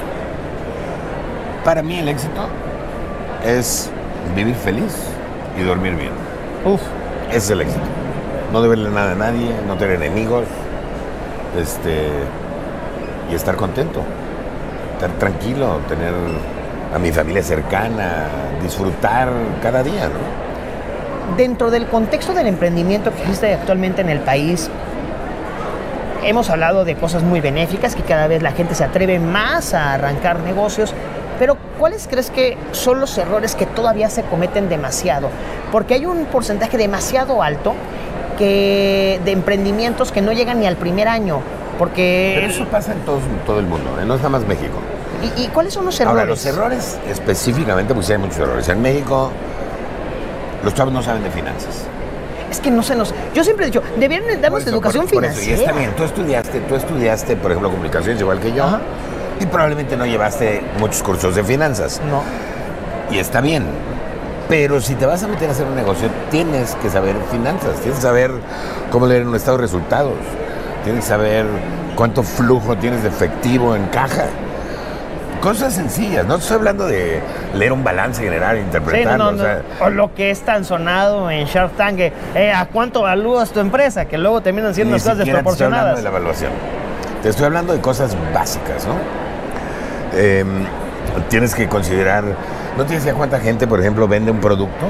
Para 1.63 1.83
mí 1.83 2.00
el 2.00 2.09
éxito 2.09 2.47
es 3.45 3.91
vivir 4.35 4.56
feliz 4.56 4.95
y 5.59 5.62
dormir 5.62 5.95
bien. 5.95 6.12
Uf, 6.65 6.81
Ese 7.29 7.38
es 7.38 7.50
el 7.51 7.62
éxito. 7.62 7.81
No 8.51 8.62
deberle 8.62 8.89
nada 8.89 9.12
a 9.12 9.15
nadie, 9.15 9.50
no 9.68 9.75
tener 9.77 9.95
enemigos, 9.95 10.45
este, 11.57 12.09
y 13.31 13.36
estar 13.36 13.56
contento, 13.56 14.01
estar 14.94 15.12
tranquilo, 15.19 15.80
tener 15.88 16.13
a 16.94 17.00
mi 17.00 17.12
familia 17.12 17.44
cercana, 17.44 18.27
disfrutar 18.62 19.30
cada 19.62 19.83
día, 19.83 20.07
¿no? 20.07 20.51
dentro 21.38 21.71
del 21.71 21.88
contexto 21.88 22.33
del 22.33 22.48
emprendimiento 22.48 23.11
que 23.11 23.21
existe 23.21 23.54
actualmente 23.54 24.02
en 24.02 24.09
el 24.09 24.19
país, 24.19 24.69
hemos 26.23 26.49
hablado 26.49 26.85
de 26.85 26.95
cosas 26.95 27.23
muy 27.23 27.42
benéficas, 27.42 27.95
que 27.95 28.04
cada 28.04 28.28
vez 28.28 28.44
la 28.44 28.52
gente 28.52 28.75
se 28.75 28.83
atreve 28.83 29.19
más 29.19 29.73
a 29.73 29.94
arrancar 29.94 30.40
negocios, 30.42 30.94
pero 31.40 31.57
¿cuáles 31.80 32.07
crees 32.07 32.30
que 32.30 32.57
son 32.71 32.99
los 32.99 33.18
errores 33.18 33.56
que 33.56 33.66
todavía 33.66 34.09
se 34.09 34.23
cometen 34.23 34.69
demasiado? 34.69 35.30
Porque 35.71 35.95
hay 35.95 36.06
un 36.06 36.25
porcentaje 36.25 36.78
demasiado 36.78 37.42
alto 37.42 37.73
que, 38.38 39.19
de 39.26 39.31
emprendimientos 39.31 40.11
que 40.11 40.21
no 40.21 40.31
llegan 40.31 40.59
ni 40.59 40.68
al 40.68 40.76
primer 40.78 41.07
año, 41.07 41.40
porque... 41.78 42.33
Pero 42.35 42.47
eso 42.47 42.66
pasa 42.66 42.94
en 42.94 43.00
todo, 43.00 43.19
todo 43.45 43.59
el 43.59 43.66
mundo, 43.66 43.90
¿eh? 44.02 44.06
no 44.06 44.14
es 44.16 44.19
nada 44.19 44.30
más 44.30 44.45
México. 44.47 44.78
¿Y, 45.38 45.44
y 45.44 45.47
cuáles 45.50 45.73
son 45.73 45.85
los 45.85 46.00
errores? 46.00 46.19
Ahora, 46.19 46.30
los 46.30 46.45
errores 46.45 46.97
específicamente, 47.09 47.94
pues 47.94 48.06
sí 48.07 48.14
hay 48.14 48.18
muchos 48.19 48.38
errores. 48.40 48.68
En 48.69 48.81
México, 48.81 49.31
los 50.64 50.73
chavos 50.73 50.94
no 50.94 51.02
saben 51.04 51.23
de 51.23 51.30
finanzas. 51.31 51.85
Es 52.50 52.59
que 52.59 52.69
no 52.71 52.83
se 52.83 52.95
nos... 52.95 53.14
Yo 53.33 53.44
siempre 53.44 53.66
he 53.66 53.69
dicho, 53.69 53.81
debieron 53.97 54.42
darnos 54.42 54.61
eso, 54.61 54.71
educación 54.71 55.06
por- 55.06 55.14
por 55.16 55.23
eso. 55.26 55.33
financiera. 55.40 55.61
Y 55.61 55.66
está 55.66 55.78
bien, 55.78 55.95
tú 55.95 56.04
estudiaste, 56.04 56.59
tú 56.61 56.76
estudiaste, 56.76 57.35
por 57.38 57.52
ejemplo, 57.52 57.69
comunicaciones 57.71 58.19
igual 58.19 58.40
que 58.40 58.52
yo, 58.52 58.64
Ajá. 58.66 58.81
y 59.40 59.45
probablemente 59.45 59.95
no 59.95 60.06
llevaste 60.06 60.61
muchos 60.80 61.02
cursos 61.02 61.35
de 61.35 61.44
finanzas. 61.44 62.02
No. 62.09 62.23
Y 63.16 63.19
está 63.19 63.42
bien. 63.42 63.64
Pero 64.51 64.81
si 64.81 64.95
te 64.95 65.05
vas 65.05 65.23
a 65.23 65.29
meter 65.29 65.47
a 65.47 65.53
hacer 65.53 65.65
un 65.65 65.75
negocio, 65.75 66.09
tienes 66.29 66.75
que 66.75 66.89
saber 66.89 67.15
finanzas, 67.31 67.75
tienes 67.75 67.95
que 67.95 68.01
saber 68.01 68.31
cómo 68.91 69.07
leer 69.07 69.25
un 69.25 69.33
estado 69.33 69.55
de 69.55 69.61
resultados, 69.61 70.15
tienes 70.83 71.05
que 71.05 71.09
saber 71.09 71.45
cuánto 71.95 72.21
flujo 72.21 72.75
tienes 72.75 73.01
de 73.01 73.07
efectivo 73.07 73.77
en 73.77 73.85
caja. 73.85 74.25
Cosas 75.39 75.73
sencillas, 75.73 76.25
no 76.25 76.35
estoy 76.35 76.57
hablando 76.57 76.85
de 76.85 77.21
leer 77.55 77.71
un 77.71 77.85
balance 77.85 78.21
general 78.21 78.57
e 78.57 78.59
Sí, 78.59 78.63
no, 78.63 78.67
interpretarlo. 78.67 79.31
no, 79.31 79.41
o 79.41 79.47
no. 79.47 79.85
O 79.85 79.89
lo 79.89 80.13
que 80.13 80.31
es 80.31 80.41
tan 80.41 80.65
sonado 80.65 81.31
en 81.31 81.45
Shark 81.45 81.71
Tank, 81.77 81.99
eh, 82.35 82.51
¿a 82.53 82.65
cuánto 82.65 82.99
evalúas 82.99 83.51
tu 83.51 83.61
empresa? 83.61 84.03
Que 84.03 84.17
luego 84.17 84.41
terminan 84.41 84.75
siendo 84.75 84.95
cosas 84.97 85.17
siquiera 85.17 85.41
te 85.43 85.49
estoy 85.49 85.65
hablando 85.67 85.95
desproporcionadas. 85.95 85.97
de 85.97 86.03
la 86.03 86.09
evaluación. 86.09 86.51
Te 87.23 87.29
estoy 87.29 87.45
hablando 87.45 87.71
de 87.71 87.79
cosas 87.79 88.17
básicas, 88.33 88.85
¿no? 88.85 88.95
Em, 90.19 90.65
tienes 91.29 91.55
que 91.55 91.69
considerar, 91.69 92.25
¿no 92.78 92.85
tienes 92.85 93.04
idea 93.04 93.13
cuánta 93.13 93.40
gente, 93.40 93.68
por 93.68 93.80
ejemplo, 93.80 94.07
vende 94.07 94.31
un 94.31 94.40
producto? 94.40 94.87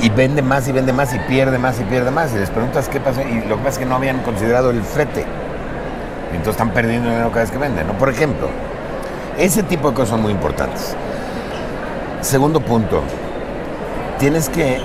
Y 0.00 0.08
vende 0.10 0.42
más 0.42 0.66
y 0.68 0.72
vende 0.72 0.92
más 0.92 1.14
y 1.14 1.18
pierde 1.20 1.58
más 1.58 1.80
y 1.80 1.84
pierde 1.84 2.10
más. 2.10 2.32
Y 2.34 2.38
les 2.38 2.50
preguntas 2.50 2.88
qué 2.88 2.98
pasó. 2.98 3.20
Y 3.22 3.42
lo 3.42 3.56
que 3.56 3.62
pasa 3.62 3.68
es 3.68 3.78
que 3.78 3.86
no 3.86 3.94
habían 3.94 4.20
considerado 4.22 4.70
el 4.70 4.82
flete. 4.82 5.20
Y 5.20 6.36
entonces 6.36 6.52
están 6.52 6.70
perdiendo 6.70 7.08
dinero 7.08 7.28
cada 7.28 7.42
vez 7.42 7.50
que 7.50 7.58
venden, 7.58 7.86
¿no? 7.86 7.92
Por 7.94 8.08
ejemplo, 8.08 8.48
ese 9.38 9.62
tipo 9.62 9.90
de 9.90 9.94
cosas 9.94 10.10
son 10.10 10.22
muy 10.22 10.32
importantes. 10.32 10.96
Segundo 12.20 12.60
punto, 12.60 13.02
tienes 14.18 14.48
que 14.48 14.80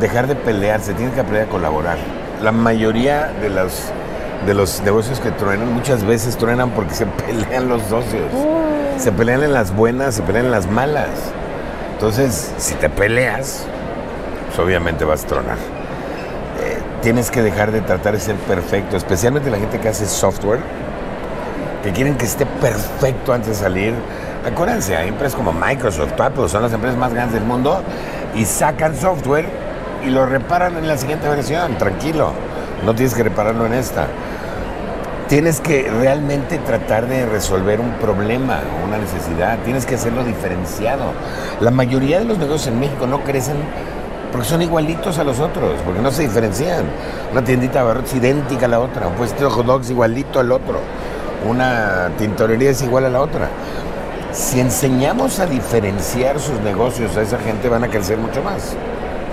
dejar 0.00 0.26
de 0.26 0.34
pelearse, 0.34 0.94
tienes 0.94 1.14
que 1.14 1.20
aprender 1.20 1.48
a 1.48 1.50
colaborar. 1.50 1.98
La 2.42 2.52
mayoría 2.52 3.32
de 3.40 3.50
los, 3.50 3.90
de 4.46 4.54
los 4.54 4.80
negocios 4.82 5.20
que 5.20 5.30
truenan, 5.30 5.72
muchas 5.72 6.04
veces 6.04 6.36
truenan 6.36 6.70
porque 6.70 6.94
se 6.94 7.06
pelean 7.26 7.68
los 7.68 7.82
socios. 7.82 8.32
Se 9.00 9.12
pelean 9.12 9.42
en 9.42 9.54
las 9.54 9.74
buenas, 9.74 10.14
se 10.14 10.22
pelean 10.22 10.44
en 10.44 10.50
las 10.50 10.66
malas. 10.66 11.08
Entonces, 11.94 12.52
si 12.58 12.74
te 12.74 12.90
peleas, 12.90 13.64
pues 14.48 14.58
obviamente 14.58 15.06
vas 15.06 15.24
a 15.24 15.26
tronar. 15.26 15.56
Eh, 15.56 16.78
tienes 17.00 17.30
que 17.30 17.40
dejar 17.40 17.72
de 17.72 17.80
tratar 17.80 18.12
de 18.12 18.20
ser 18.20 18.36
perfecto, 18.36 18.98
especialmente 18.98 19.50
la 19.50 19.56
gente 19.56 19.80
que 19.80 19.88
hace 19.88 20.04
software, 20.04 20.60
que 21.82 21.92
quieren 21.92 22.18
que 22.18 22.26
esté 22.26 22.44
perfecto 22.44 23.32
antes 23.32 23.48
de 23.48 23.54
salir. 23.54 23.94
Acuérdense, 24.46 24.94
hay 24.94 25.08
empresas 25.08 25.34
como 25.34 25.54
Microsoft, 25.54 26.20
Apple, 26.20 26.50
son 26.50 26.60
las 26.60 26.72
empresas 26.74 26.98
más 26.98 27.14
grandes 27.14 27.32
del 27.32 27.44
mundo 27.44 27.82
y 28.34 28.44
sacan 28.44 28.94
software 28.94 29.46
y 30.06 30.10
lo 30.10 30.26
reparan 30.26 30.76
en 30.76 30.86
la 30.86 30.98
siguiente 30.98 31.26
versión, 31.26 31.78
tranquilo. 31.78 32.32
No 32.84 32.94
tienes 32.94 33.14
que 33.14 33.22
repararlo 33.22 33.64
en 33.64 33.72
esta. 33.72 34.08
Tienes 35.30 35.60
que 35.60 35.88
realmente 35.88 36.58
tratar 36.58 37.06
de 37.06 37.24
resolver 37.24 37.78
un 37.78 37.92
problema, 37.98 38.58
una 38.84 38.98
necesidad. 38.98 39.60
Tienes 39.64 39.86
que 39.86 39.94
hacerlo 39.94 40.24
diferenciado. 40.24 41.12
La 41.60 41.70
mayoría 41.70 42.18
de 42.18 42.24
los 42.24 42.36
negocios 42.36 42.66
en 42.66 42.80
México 42.80 43.06
no 43.06 43.22
crecen 43.22 43.54
porque 44.32 44.48
son 44.48 44.60
igualitos 44.60 45.20
a 45.20 45.24
los 45.24 45.38
otros, 45.38 45.80
porque 45.84 46.00
no 46.02 46.10
se 46.10 46.22
diferencian. 46.22 46.84
Una 47.30 47.44
tiendita 47.44 47.74
de 47.74 47.78
abarrotes 47.78 48.12
idéntica 48.12 48.66
a 48.66 48.70
la 48.70 48.80
otra, 48.80 49.06
un 49.06 49.14
puesto 49.14 49.44
de 49.44 49.50
hot 49.50 49.66
dogs 49.66 49.88
igualito 49.90 50.40
al 50.40 50.50
otro, 50.50 50.80
una 51.48 52.10
tintorería 52.18 52.70
es 52.70 52.82
igual 52.82 53.04
a 53.04 53.10
la 53.10 53.20
otra. 53.20 53.50
Si 54.32 54.58
enseñamos 54.58 55.38
a 55.38 55.46
diferenciar 55.46 56.40
sus 56.40 56.58
negocios 56.58 57.16
a 57.16 57.22
esa 57.22 57.38
gente, 57.38 57.68
van 57.68 57.84
a 57.84 57.88
crecer 57.88 58.18
mucho 58.18 58.42
más 58.42 58.74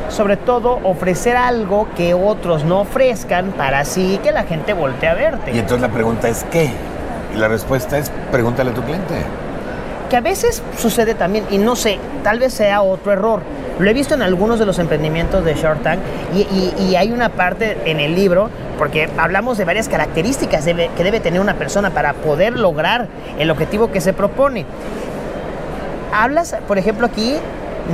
sobre 0.09 0.37
todo 0.37 0.79
ofrecer 0.83 1.35
algo 1.35 1.87
que 1.95 2.13
otros 2.13 2.63
no 2.63 2.81
ofrezcan 2.81 3.51
para 3.51 3.79
así 3.79 4.19
que 4.23 4.31
la 4.31 4.43
gente 4.43 4.73
voltee 4.73 5.09
a 5.09 5.13
verte. 5.13 5.51
Y 5.51 5.59
entonces 5.59 5.81
la 5.81 5.89
pregunta 5.89 6.27
es 6.29 6.45
¿qué? 6.51 6.71
Y 7.33 7.37
la 7.37 7.47
respuesta 7.47 7.97
es 7.97 8.11
pregúntale 8.31 8.71
a 8.71 8.73
tu 8.73 8.81
cliente. 8.83 9.15
Que 10.09 10.15
a 10.15 10.21
veces 10.21 10.63
sucede 10.77 11.15
también, 11.15 11.45
y 11.51 11.57
no 11.57 11.75
sé, 11.75 11.99
tal 12.23 12.39
vez 12.39 12.53
sea 12.53 12.81
otro 12.81 13.11
error. 13.11 13.41
Lo 13.77 13.89
he 13.89 13.93
visto 13.93 14.15
en 14.15 14.21
algunos 14.21 14.57
de 14.57 14.65
los 14.65 14.79
emprendimientos 14.79 15.43
de 15.43 15.53
Short 15.53 15.83
Tank 15.83 15.99
y, 16.33 16.95
hay 16.95 17.11
una 17.11 17.29
parte 17.29 17.77
en 17.85 17.99
el 17.99 18.15
libro, 18.15 18.49
porque 18.77 19.09
hablamos 19.17 19.57
de 19.57 19.65
varias 19.65 19.87
características 19.87 20.65
que 20.65 21.03
debe 21.03 21.19
tener 21.19 21.41
una 21.41 21.55
persona 21.55 21.91
para 21.91 22.13
poder 22.13 22.57
lograr 22.57 23.07
el 23.37 23.51
objetivo 23.51 23.91
que 23.91 24.01
se 24.01 24.13
propone. 24.13 24.65
Hablas, 26.11 26.55
por 26.67 26.77
ejemplo, 26.77 27.05
aquí 27.05 27.35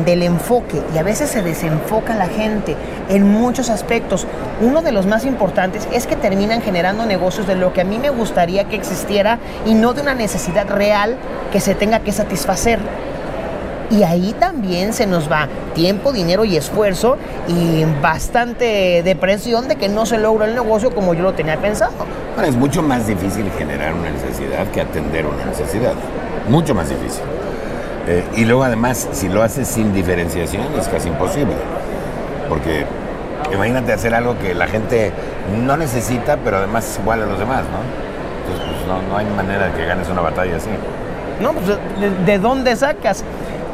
del 0.05 0.23
enfoque 0.23 0.81
y 0.93 0.97
a 0.97 1.03
veces 1.03 1.29
se 1.29 1.41
desenfoca 1.41 2.15
la 2.15 2.27
gente 2.27 2.75
en 3.09 3.29
muchos 3.29 3.69
aspectos. 3.69 4.27
Uno 4.61 4.81
de 4.81 4.91
los 4.91 5.05
más 5.05 5.25
importantes 5.25 5.87
es 5.91 6.07
que 6.07 6.15
terminan 6.15 6.61
generando 6.61 7.05
negocios 7.05 7.47
de 7.47 7.55
lo 7.55 7.73
que 7.73 7.81
a 7.81 7.85
mí 7.85 7.99
me 7.99 8.09
gustaría 8.09 8.65
que 8.65 8.75
existiera 8.75 9.39
y 9.65 9.73
no 9.73 9.93
de 9.93 10.01
una 10.01 10.13
necesidad 10.13 10.67
real 10.67 11.17
que 11.51 11.59
se 11.59 11.75
tenga 11.75 11.99
que 11.99 12.11
satisfacer. 12.11 12.79
Y 13.91 14.03
ahí 14.03 14.33
también 14.39 14.93
se 14.93 15.05
nos 15.05 15.31
va 15.31 15.47
tiempo, 15.75 16.11
dinero 16.11 16.45
y 16.45 16.57
esfuerzo 16.57 17.17
y 17.47 17.85
bastante 18.01 19.03
depresión 19.03 19.67
de 19.67 19.75
que 19.75 19.87
no 19.87 20.05
se 20.05 20.17
logra 20.17 20.47
el 20.47 20.55
negocio 20.55 20.95
como 20.95 21.13
yo 21.13 21.21
lo 21.21 21.33
tenía 21.33 21.57
pensado. 21.57 21.91
Bueno, 22.33 22.49
es 22.49 22.55
mucho 22.55 22.81
más 22.81 23.05
difícil 23.05 23.51
generar 23.55 23.93
una 23.93 24.09
necesidad 24.09 24.65
que 24.71 24.81
atender 24.81 25.27
una 25.27 25.45
necesidad. 25.45 25.93
Mucho 26.49 26.73
más 26.73 26.89
difícil. 26.89 27.21
Eh, 28.07 28.23
y 28.35 28.45
luego 28.45 28.63
además, 28.63 29.07
si 29.13 29.29
lo 29.29 29.43
haces 29.43 29.67
sin 29.67 29.93
diferenciación, 29.93 30.67
es 30.77 30.87
casi 30.87 31.07
imposible. 31.07 31.55
Porque 32.49 32.85
imagínate 33.53 33.93
hacer 33.93 34.13
algo 34.13 34.37
que 34.39 34.53
la 34.53 34.67
gente 34.67 35.11
no 35.65 35.77
necesita, 35.77 36.37
pero 36.43 36.57
además 36.57 36.87
es 36.87 36.99
igual 36.99 37.21
a 37.23 37.25
los 37.25 37.39
demás, 37.39 37.63
¿no? 37.63 37.79
Entonces, 38.41 38.85
pues 38.85 39.07
no, 39.09 39.17
hay 39.17 39.25
manera 39.25 39.67
de 39.67 39.73
que 39.73 39.85
ganes 39.85 40.09
una 40.09 40.21
batalla 40.21 40.57
así. 40.57 40.69
No, 41.41 41.53
pues 41.53 41.77
¿de, 42.25 42.39
dónde 42.39 42.75
sacas? 42.75 43.23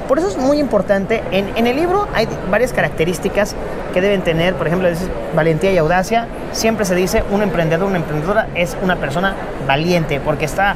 Por 0.08 0.20
eso 0.20 0.28
es 0.28 0.38
muy 0.38 0.60
importante. 0.60 1.24
En, 1.32 1.56
en, 1.56 1.68
el 1.68 1.76
libro 1.76 2.08
hay 2.14 2.28
varias 2.50 2.74
características 2.74 3.56
que 3.94 4.02
deben 4.02 4.22
tener. 4.22 4.56
Por 4.56 4.68
ejemplo, 4.68 4.90
valentía 5.36 5.72
y 5.72 5.78
audacia. 5.78 6.28
Siempre 6.52 6.86
se 6.86 6.96
dice 6.96 7.24
un 7.32 7.42
emprendedor, 7.42 7.88
una 7.88 7.98
emprendedora 7.98 8.48
es 8.56 8.76
una 8.82 8.96
persona 8.96 9.36
valiente 9.68 10.20
porque 10.20 10.46
está 10.46 10.76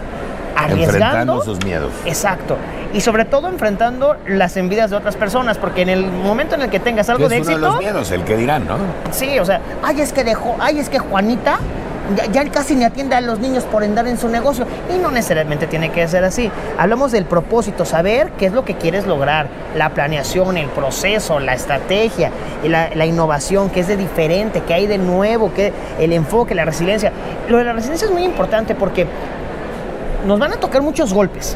arriesgando. 0.55 0.93
Enfrentando 0.93 1.43
sus 1.43 1.63
miedos. 1.63 1.91
Exacto. 2.05 2.57
Y 2.93 3.01
sobre 3.01 3.25
todo 3.25 3.47
enfrentando 3.47 4.15
las 4.27 4.55
envidias 4.57 4.89
de 4.89 4.95
otras 4.95 5.15
personas, 5.15 5.57
porque 5.57 5.81
en 5.81 5.89
el 5.89 6.05
momento 6.05 6.55
en 6.55 6.61
el 6.61 6.69
que 6.69 6.79
tengas 6.79 7.09
algo 7.09 7.27
de 7.27 7.37
éxito. 7.37 7.57
Uno 7.57 7.65
de 7.65 7.71
los 7.73 7.79
miedos, 7.79 8.11
el 8.11 8.23
que 8.23 8.37
dirán, 8.37 8.67
¿no? 8.67 8.77
Sí, 9.11 9.39
o 9.39 9.45
sea, 9.45 9.61
ay, 9.81 10.01
es 10.01 10.13
que 10.13 10.23
dejó, 10.23 10.55
ay, 10.59 10.79
es 10.79 10.89
que 10.89 10.99
Juanita 10.99 11.59
ya, 12.31 12.43
casi 12.49 12.75
ni 12.75 12.83
atiende 12.83 13.15
a 13.15 13.21
los 13.21 13.39
niños 13.39 13.63
por 13.63 13.83
andar 13.83 14.07
en 14.07 14.17
su 14.17 14.27
negocio. 14.27 14.65
Y 14.93 14.97
no 14.97 15.11
necesariamente 15.11 15.67
tiene 15.67 15.91
que 15.91 16.07
ser 16.07 16.23
así. 16.23 16.51
Hablamos 16.77 17.11
del 17.11 17.25
propósito, 17.25 17.85
saber 17.85 18.31
qué 18.37 18.47
es 18.47 18.53
lo 18.53 18.65
que 18.65 18.75
quieres 18.75 19.07
lograr, 19.07 19.47
la 19.75 19.89
planeación, 19.89 20.57
el 20.57 20.67
proceso, 20.67 21.39
la 21.39 21.53
estrategia, 21.53 22.31
la, 22.63 22.89
la 22.93 23.05
innovación, 23.05 23.69
qué 23.69 23.81
es 23.81 23.87
de 23.87 23.97
diferente, 23.97 24.61
qué 24.67 24.73
hay 24.73 24.87
de 24.87 24.97
nuevo, 24.97 25.51
qué, 25.53 25.71
el 25.99 26.13
enfoque, 26.13 26.55
la 26.55 26.65
resiliencia. 26.65 27.11
Lo 27.47 27.57
de 27.57 27.63
la 27.63 27.73
resiliencia 27.73 28.05
es 28.07 28.13
muy 28.13 28.23
importante 28.23 28.75
porque 28.75 29.07
nos 30.25 30.39
van 30.39 30.53
a 30.53 30.57
tocar 30.57 30.81
muchos 30.81 31.13
golpes, 31.13 31.55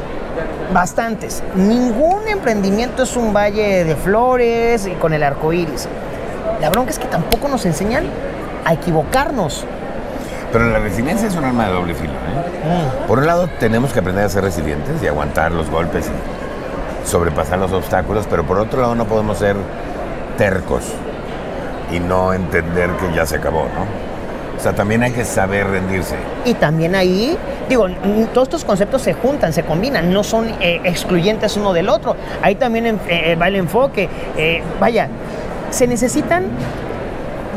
bastantes. 0.74 1.44
Ningún 1.56 2.28
emprendimiento 2.28 3.04
es 3.04 3.16
un 3.16 3.34
valle 3.34 3.84
de 3.84 3.96
flores 3.96 4.88
y 4.88 4.92
con 4.92 5.14
el 5.14 5.24
arco 5.24 5.54
iris. 5.54 5.88
La 6.62 6.70
bronca 6.70 6.92
es 6.92 7.00
que 7.00 7.08
tampoco 7.08 7.48
nos 7.48 7.66
enseñan 7.66 8.06
a 8.66 8.74
equivocarnos. 8.74 9.66
Pero 10.52 10.70
la 10.70 10.80
resiliencia 10.80 11.28
es 11.28 11.36
un 11.36 11.44
arma 11.44 11.68
de 11.68 11.74
doble 11.74 11.94
filo. 11.94 12.14
¿eh? 12.14 13.04
Mm. 13.04 13.08
Por 13.08 13.20
un 13.20 13.28
lado, 13.28 13.50
tenemos 13.60 13.92
que 13.92 14.00
aprender 14.00 14.26
a 14.26 14.30
ser 14.30 14.44
resilientes 14.44 15.02
y 15.04 15.08
aguantar 15.08 15.52
los 15.52 15.70
golpes 15.70 16.08
y 16.08 17.08
sobrepasar 17.08 17.60
los 17.60 17.72
obstáculos, 17.72 18.26
pero 18.30 18.46
por 18.46 18.60
otro 18.60 18.82
lado, 18.82 18.96
no 18.96 19.06
podemos 19.06 19.38
ser 19.38 19.56
tercos 20.38 20.84
y 21.92 22.00
no 22.00 22.34
entender 22.34 22.92
que 22.92 23.14
ya 23.16 23.26
se 23.26 23.38
acabó, 23.38 23.64
¿no? 23.64 24.08
O 24.58 24.60
sea, 24.60 24.74
también 24.74 25.04
hay 25.04 25.12
que 25.12 25.24
saber 25.24 25.68
rendirse. 25.68 26.16
Y 26.44 26.56
también 26.56 26.96
ahí, 26.96 27.38
digo, 27.70 27.88
todos 28.34 28.48
estos 28.48 28.66
conceptos 28.66 29.02
se 29.02 29.14
juntan, 29.14 29.54
se 29.54 29.64
combinan, 29.64 30.12
no 30.12 30.24
son 30.24 30.48
eh, 30.62 30.82
excluyentes 30.84 31.58
uno 31.58 31.74
del 31.74 31.90
otro. 31.90 32.16
Ahí 32.42 32.56
también 32.56 33.00
eh, 33.08 33.36
va 33.40 33.48
el 33.48 33.56
enfoque. 33.56 34.10
Eh, 34.38 34.62
vaya, 34.80 35.10
se 35.70 35.88
necesitan 35.88 36.46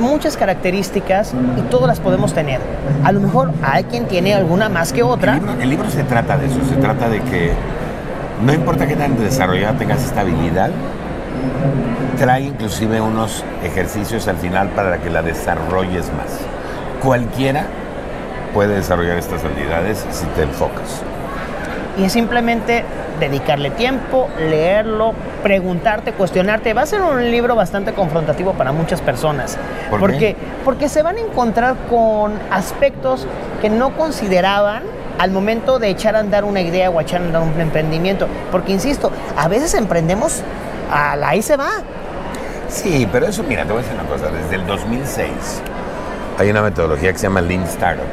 muchas 0.01 0.37
características 0.37 1.35
y 1.59 1.63
todas 1.63 1.87
las 1.87 2.01
podemos 2.01 2.33
tener. 2.33 2.61
A 3.05 3.13
lo 3.13 3.21
mejor 3.21 3.53
hay 3.63 3.85
quien 3.85 4.07
tiene 4.07 4.35
alguna 4.35 4.69
más 4.69 4.93
que 4.93 5.03
otra. 5.03 5.35
El 5.35 5.41
libro, 5.41 5.63
el 5.63 5.71
libro 5.71 5.91
se 5.91 6.03
trata 6.05 6.37
de 6.37 6.47
eso, 6.47 6.59
se 6.69 6.77
trata 6.77 7.09
de 7.09 7.21
que 7.21 7.53
no 8.45 8.53
importa 8.53 8.87
qué 8.87 8.97
tan 8.97 9.19
desarrollada 9.19 9.77
tengas 9.77 10.03
esta 10.03 10.23
habilidad, 10.23 10.71
trae 12.19 12.43
inclusive 12.43 13.01
unos 13.01 13.45
ejercicios 13.63 14.27
al 14.29 14.37
final 14.37 14.69
para 14.71 14.99
que 14.99 15.11
la 15.11 15.23
desarrolles 15.23 16.07
más 16.13 16.41
cualquiera 17.03 17.67
puede 18.53 18.77
desarrollar 18.77 19.19
estas 19.19 19.45
habilidades 19.45 20.07
si 20.11 20.27
te 20.27 20.43
enfocas. 20.43 21.03
Y 21.99 22.05
es 22.05 22.13
simplemente 22.13 22.85
dedicarle 23.19 23.71
tiempo, 23.71 24.29
leerlo, 24.39 25.13
preguntarte, 25.43 26.13
cuestionarte. 26.13 26.73
Va 26.73 26.83
a 26.83 26.87
ser 26.87 27.03
un 27.03 27.31
libro 27.31 27.55
bastante 27.55 27.93
confrontativo 27.93 28.55
para 28.55 28.73
muchas 28.73 29.01
personas. 29.01 29.59
¿Por 29.91 30.01
porque, 30.01 30.19
qué? 30.19 30.37
porque 30.65 30.89
se 30.89 31.03
van 31.03 31.17
a 31.17 31.21
encontrar 31.21 31.77
con 31.89 32.33
aspectos 32.51 33.27
que 33.61 33.69
no 33.69 33.97
consideraban 33.97 34.83
al 35.19 35.31
momento 35.31 35.79
de 35.79 35.91
echar 35.91 36.17
a 36.17 36.21
andar 36.21 36.45
una 36.45 36.63
idea 36.63 36.89
o 36.89 37.01
echar 37.01 37.21
a 37.21 37.25
andar 37.27 37.43
un 37.43 37.61
emprendimiento. 37.61 38.27
Porque, 38.51 38.73
insisto, 38.73 39.13
a 39.37 39.49
veces 39.49 39.75
emprendemos 39.75 40.43
a 40.91 41.15
la 41.17 41.29
ahí 41.29 41.43
se 41.43 41.57
va. 41.57 41.69
Sí, 42.69 43.07
pero 43.13 43.27
eso, 43.27 43.43
mira, 43.43 43.65
te 43.65 43.73
voy 43.73 43.81
a 43.81 43.83
decir 43.83 44.01
una 44.01 44.09
cosa. 44.09 44.31
Desde 44.31 44.55
el 44.55 44.67
2006 44.67 45.29
hay 46.41 46.49
una 46.49 46.63
metodología 46.63 47.13
que 47.13 47.19
se 47.19 47.25
llama 47.25 47.43
Lean 47.43 47.65
Startup, 47.65 48.07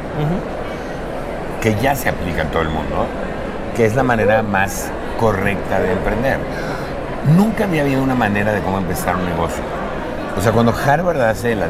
que 1.62 1.74
ya 1.76 1.94
se 1.94 2.10
aplica 2.10 2.42
en 2.42 2.48
todo 2.48 2.60
el 2.60 2.68
mundo, 2.68 3.06
que 3.74 3.86
es 3.86 3.96
la 3.96 4.02
manera 4.02 4.42
más 4.42 4.90
correcta 5.18 5.80
de 5.80 5.92
emprender. 5.92 6.36
Nunca 7.34 7.64
había 7.64 7.80
habido 7.80 8.02
una 8.02 8.14
manera 8.14 8.52
de 8.52 8.60
cómo 8.60 8.76
empezar 8.76 9.16
un 9.16 9.24
negocio. 9.24 9.62
O 10.36 10.42
sea, 10.42 10.52
cuando 10.52 10.74
Harvard 10.74 11.18
hace 11.22 11.54
la, 11.54 11.68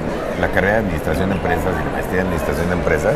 carrera 0.52 0.72
de 0.72 0.78
administración 0.80 1.28
de 1.28 1.36
empresas 1.36 1.72
y 1.80 1.84
la 1.84 1.92
maestría 1.92 2.16
de 2.16 2.22
administración 2.22 2.66
de 2.66 2.74
empresas, 2.74 3.14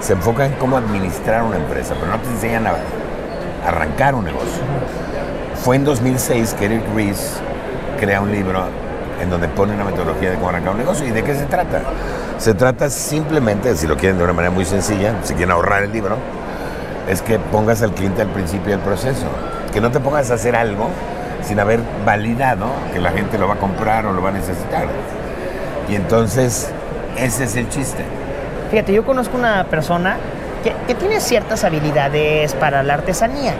se 0.00 0.12
enfoca 0.14 0.46
en 0.46 0.52
cómo 0.54 0.76
administrar 0.76 1.44
una 1.44 1.58
empresa, 1.58 1.94
pero 1.94 2.10
no 2.10 2.18
te 2.18 2.28
enseñan 2.28 2.66
a 2.66 2.74
arrancar 3.68 4.16
un 4.16 4.24
negocio. 4.24 4.62
Fue 5.62 5.76
en 5.76 5.84
2006 5.84 6.54
que 6.54 6.64
Eric 6.64 6.82
Ries 6.96 7.40
crea 8.00 8.20
un 8.20 8.32
libro 8.32 8.64
en 9.22 9.30
donde 9.30 9.46
pone 9.46 9.74
una 9.74 9.84
metodología 9.84 10.30
de 10.30 10.36
cómo 10.36 10.48
arrancar 10.48 10.72
un 10.72 10.78
negocio. 10.78 11.06
¿Y 11.06 11.12
de 11.12 11.22
qué 11.22 11.36
se 11.36 11.44
trata? 11.44 11.82
Se 12.40 12.54
trata 12.54 12.88
simplemente, 12.88 13.76
si 13.76 13.86
lo 13.86 13.98
quieren 13.98 14.16
de 14.16 14.24
una 14.24 14.32
manera 14.32 14.50
muy 14.50 14.64
sencilla, 14.64 15.14
si 15.24 15.34
quieren 15.34 15.50
ahorrar 15.50 15.82
el 15.82 15.92
libro, 15.92 16.16
es 17.06 17.20
que 17.20 17.38
pongas 17.38 17.82
al 17.82 17.92
cliente 17.92 18.22
al 18.22 18.28
principio 18.28 18.70
del 18.70 18.80
proceso. 18.80 19.26
Que 19.74 19.82
no 19.82 19.90
te 19.90 20.00
pongas 20.00 20.30
a 20.30 20.34
hacer 20.34 20.56
algo 20.56 20.88
sin 21.42 21.60
haber 21.60 21.80
validado 22.06 22.68
que 22.94 22.98
la 22.98 23.10
gente 23.10 23.36
lo 23.36 23.46
va 23.46 23.54
a 23.54 23.58
comprar 23.58 24.06
o 24.06 24.14
lo 24.14 24.22
va 24.22 24.30
a 24.30 24.32
necesitar. 24.32 24.86
Y 25.90 25.96
entonces, 25.96 26.70
ese 27.18 27.44
es 27.44 27.56
el 27.56 27.68
chiste. 27.68 28.06
Fíjate, 28.70 28.94
yo 28.94 29.04
conozco 29.04 29.36
una 29.36 29.64
persona 29.64 30.16
que, 30.64 30.72
que 30.86 30.94
tiene 30.94 31.20
ciertas 31.20 31.62
habilidades 31.64 32.54
para 32.54 32.82
la 32.82 32.94
artesanía. 32.94 33.52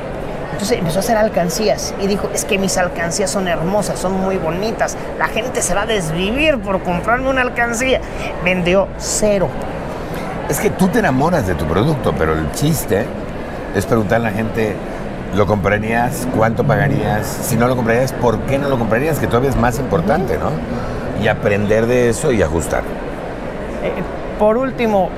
Entonces 0.53 0.79
empezó 0.79 0.99
a 0.99 1.01
hacer 1.01 1.17
alcancías 1.17 1.95
y 2.01 2.07
dijo, 2.07 2.29
es 2.35 2.45
que 2.45 2.59
mis 2.59 2.77
alcancías 2.77 3.31
son 3.31 3.49
hermosas, 3.49 3.99
son 3.99 4.13
muy 4.21 4.37
bonitas. 4.37 4.97
La 5.19 5.29
gente 5.29 5.63
se 5.63 5.75
va 5.75 5.83
a 5.83 5.87
desvivir 5.87 6.59
por 6.59 6.83
comprarme 6.83 7.31
una 7.31 7.43
alcancía. 7.43 8.01
Vendió 8.45 8.89
cero. 8.99 9.49
Es 10.49 10.59
que 10.59 10.71
tú 10.71 10.89
te 10.89 10.99
enamoras 10.99 11.47
de 11.47 11.55
tu 11.55 11.65
producto, 11.65 12.13
pero 12.19 12.33
el 12.33 12.51
chiste 12.53 13.07
es 13.75 13.87
preguntarle 13.87 14.29
a 14.29 14.31
la 14.33 14.37
gente, 14.37 14.75
¿lo 15.35 15.47
comprarías? 15.47 16.27
¿Cuánto 16.37 16.65
pagarías? 16.65 17.27
Si 17.27 17.57
no 17.57 17.69
lo 17.69 17.77
comprarías, 17.77 18.13
¿por 18.13 18.41
qué 18.41 18.59
no 18.59 18.69
lo 18.69 18.79
comprarías? 18.79 19.19
Que 19.19 19.29
todavía 19.29 19.51
es 19.51 19.57
más 19.57 19.79
importante, 19.79 20.39
¿no? 20.39 20.51
Y 21.23 21.29
aprender 21.29 21.87
de 21.87 22.09
eso 22.09 22.33
y 22.33 22.43
ajustar. 22.43 22.83
Eh, 23.83 23.93
por 24.39 24.57
último, 24.57 25.11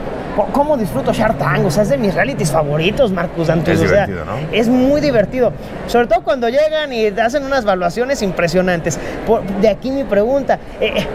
¿cómo 0.53 0.77
disfruto 0.77 1.13
Shark 1.13 1.39
Tank? 1.39 1.65
O 1.67 1.71
sea, 1.71 1.83
es 1.83 1.89
de 1.89 1.99
mis 1.99 2.15
realities 2.15 2.51
favoritos, 2.51 3.13
Marcus 3.13 3.49
Antus. 3.51 3.75
Es 3.75 3.81
o 3.81 3.89
sea, 3.89 4.07
divertido, 4.07 4.25
¿no? 4.25 4.33
Es 4.53 4.69
muy 4.69 5.01
divertido. 5.01 5.53
Sobre 5.87 6.07
todo 6.07 6.23
cuando 6.23 6.49
llegan 6.49 6.93
y 6.93 7.07
hacen 7.07 7.45
unas 7.45 7.65
evaluaciones 7.65 8.23
impresionantes. 8.23 8.99
Por- 9.27 9.43
de 9.45 9.69
aquí 9.69 9.91
mi 9.91 10.05
pregunta. 10.05 10.59
eh, 10.81 10.93
eh, 10.97 11.07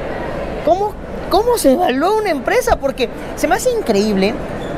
¿cómo, 0.65 0.91
¿Cómo 1.29 1.57
se 1.57 1.74
evalúa 1.74 2.17
una 2.19 2.29
empresa? 2.29 2.77
Porque 2.77 3.09
se 3.36 3.47
me 3.47 3.55
hace 3.55 3.69
increíble 3.71 4.33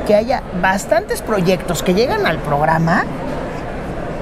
que 0.06 0.14
haya 0.14 0.42
bastantes 0.60 1.22
proyectos 1.22 1.82
que 1.82 1.94
llegan 1.94 2.26
al 2.26 2.38
programa 2.38 3.04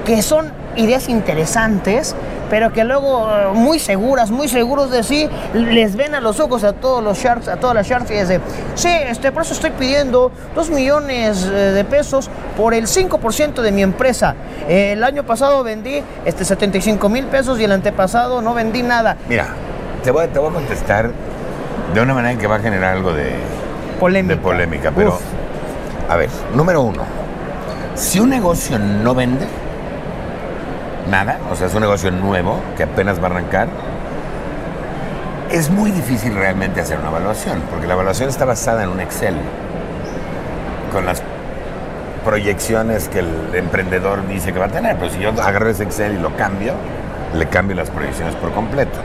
que 0.05 0.21
son 0.21 0.51
ideas 0.75 1.09
interesantes, 1.09 2.15
pero 2.49 2.73
que 2.73 2.83
luego 2.83 3.29
eh, 3.29 3.47
muy 3.53 3.79
seguras, 3.79 4.31
muy 4.31 4.47
seguros 4.47 4.91
de 4.91 5.03
sí, 5.03 5.29
les 5.53 5.95
ven 5.95 6.15
a 6.15 6.21
los 6.21 6.39
ojos 6.39 6.63
a 6.63 6.73
todos 6.73 7.03
los 7.03 7.17
sharks, 7.17 7.47
a 7.47 7.57
todas 7.57 7.75
las 7.75 7.87
sharks 7.87 8.11
y 8.11 8.15
de, 8.15 8.41
sí, 8.75 8.89
este, 8.89 9.31
por 9.31 9.43
eso 9.43 9.53
estoy 9.53 9.71
pidiendo 9.71 10.31
2 10.55 10.69
millones 10.71 11.45
eh, 11.45 11.49
de 11.49 11.83
pesos 11.83 12.29
por 12.57 12.73
el 12.73 12.87
5% 12.87 13.61
de 13.61 13.71
mi 13.71 13.83
empresa. 13.83 14.35
Eh, 14.67 14.93
el 14.93 15.03
año 15.03 15.23
pasado 15.23 15.63
vendí 15.63 16.01
este, 16.25 16.45
75 16.45 17.07
mil 17.09 17.25
pesos 17.25 17.59
y 17.59 17.63
el 17.63 17.71
antepasado 17.71 18.41
no 18.41 18.53
vendí 18.53 18.83
nada. 18.83 19.17
Mira, 19.27 19.47
te 20.03 20.11
voy, 20.11 20.27
te 20.27 20.39
voy 20.39 20.49
a 20.49 20.53
contestar 20.53 21.11
de 21.93 22.01
una 22.01 22.13
manera 22.13 22.33
en 22.33 22.39
que 22.39 22.47
va 22.47 22.57
a 22.57 22.59
generar 22.59 22.95
algo 22.95 23.13
de, 23.13 23.33
Polémica. 23.99 24.35
de 24.35 24.41
polémica. 24.41 24.91
Pero, 24.95 25.09
Uf. 25.09 25.21
a 26.09 26.15
ver, 26.15 26.29
número 26.55 26.81
uno, 26.81 27.03
si 27.95 28.19
un 28.19 28.29
negocio 28.29 28.79
no 28.79 29.13
vende 29.13 29.45
nada, 31.09 31.37
o 31.51 31.55
sea, 31.55 31.67
es 31.67 31.73
un 31.73 31.81
negocio 31.81 32.11
nuevo 32.11 32.59
que 32.77 32.83
apenas 32.83 33.19
va 33.19 33.23
a 33.23 33.31
arrancar, 33.31 33.67
es 35.51 35.69
muy 35.69 35.91
difícil 35.91 36.35
realmente 36.35 36.79
hacer 36.81 36.99
una 36.99 37.09
evaluación, 37.09 37.61
porque 37.71 37.87
la 37.87 37.93
evaluación 37.93 38.29
está 38.29 38.45
basada 38.45 38.83
en 38.83 38.89
un 38.89 38.99
Excel, 38.99 39.35
con 40.93 41.05
las 41.05 41.23
proyecciones 42.23 43.09
que 43.09 43.19
el 43.19 43.55
emprendedor 43.55 44.27
dice 44.27 44.53
que 44.53 44.59
va 44.59 44.65
a 44.65 44.71
tener. 44.71 44.97
Pero 44.97 45.11
si 45.11 45.19
yo 45.19 45.29
agarro 45.29 45.69
ese 45.69 45.83
Excel 45.83 46.13
y 46.13 46.19
lo 46.19 46.35
cambio, 46.35 46.73
le 47.33 47.47
cambio 47.47 47.75
las 47.75 47.89
proyecciones 47.89 48.35
por 48.35 48.51
completo. 48.51 48.99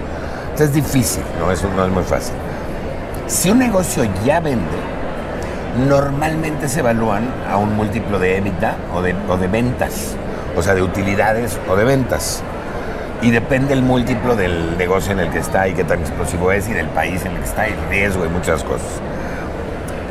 Entonces 0.44 0.68
es 0.68 0.75
difícil, 0.75 1.23
no 1.38 1.50
es, 1.50 1.62
no 1.62 1.84
es 1.84 1.90
muy 1.90 2.04
fácil. 2.04 2.34
Si 3.26 3.50
un 3.50 3.58
negocio 3.58 4.04
ya 4.25 4.40
vende, 4.40 4.76
normalmente 5.88 6.68
se 6.68 6.80
evalúan 6.80 7.25
a 7.50 7.56
un 7.56 7.75
múltiplo 7.75 8.18
de 8.18 8.37
EBITDA 8.37 8.76
o 8.94 9.37
de 9.38 9.49
ventas, 9.49 10.16
o 10.56 10.62
sea, 10.62 10.75
de 10.75 10.82
utilidades 10.82 11.58
o 11.68 11.76
de 11.76 11.84
ventas. 11.84 12.42
Y 13.23 13.30
depende 13.30 13.73
el 13.73 13.82
múltiplo 13.82 14.37
del 14.37 14.76
negocio 14.76 15.12
en 15.12 15.20
el 15.20 15.30
que 15.30 15.38
está 15.38 15.66
y 15.68 15.75
qué 15.75 15.84
tan 15.84 16.00
explosivo 16.00 16.52
es 16.52 16.68
y 16.68 16.73
del 16.73 16.88
país 16.88 17.25
en 17.25 17.32
el 17.32 17.38
que 17.38 17.44
está 17.44 17.68
y 17.68 17.75
riesgo 17.90 18.26
y 18.26 18.28
muchas 18.28 18.62
cosas. 18.64 18.87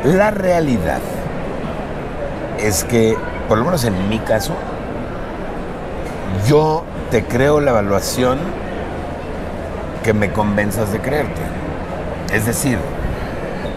La 0.04 0.30
realidad 0.30 1.00
es 2.58 2.84
que, 2.84 3.16
por 3.48 3.58
lo 3.58 3.64
menos 3.64 3.84
en 3.84 4.08
mi 4.08 4.18
caso, 4.18 4.54
yo 6.48 6.84
te 7.10 7.24
creo 7.24 7.60
la 7.60 7.70
evaluación 7.70 8.38
que 10.02 10.12
me 10.12 10.30
convenzas 10.32 10.92
de 10.92 10.98
creerte. 10.98 11.40
Es 12.32 12.46
decir, 12.46 12.78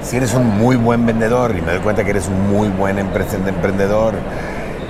si 0.02 0.18
eres 0.18 0.34
un 0.34 0.58
muy 0.58 0.76
buen 0.78 1.06
vendedor 1.06 1.56
y 1.56 1.62
me 1.62 1.74
doy 1.74 1.82
cuenta 1.82 2.04
que 2.04 2.10
eres 2.12 2.28
un 2.28 2.50
muy 2.50 2.70
buen 2.70 2.98
empre- 2.98 3.26
emprendedor 3.48 4.16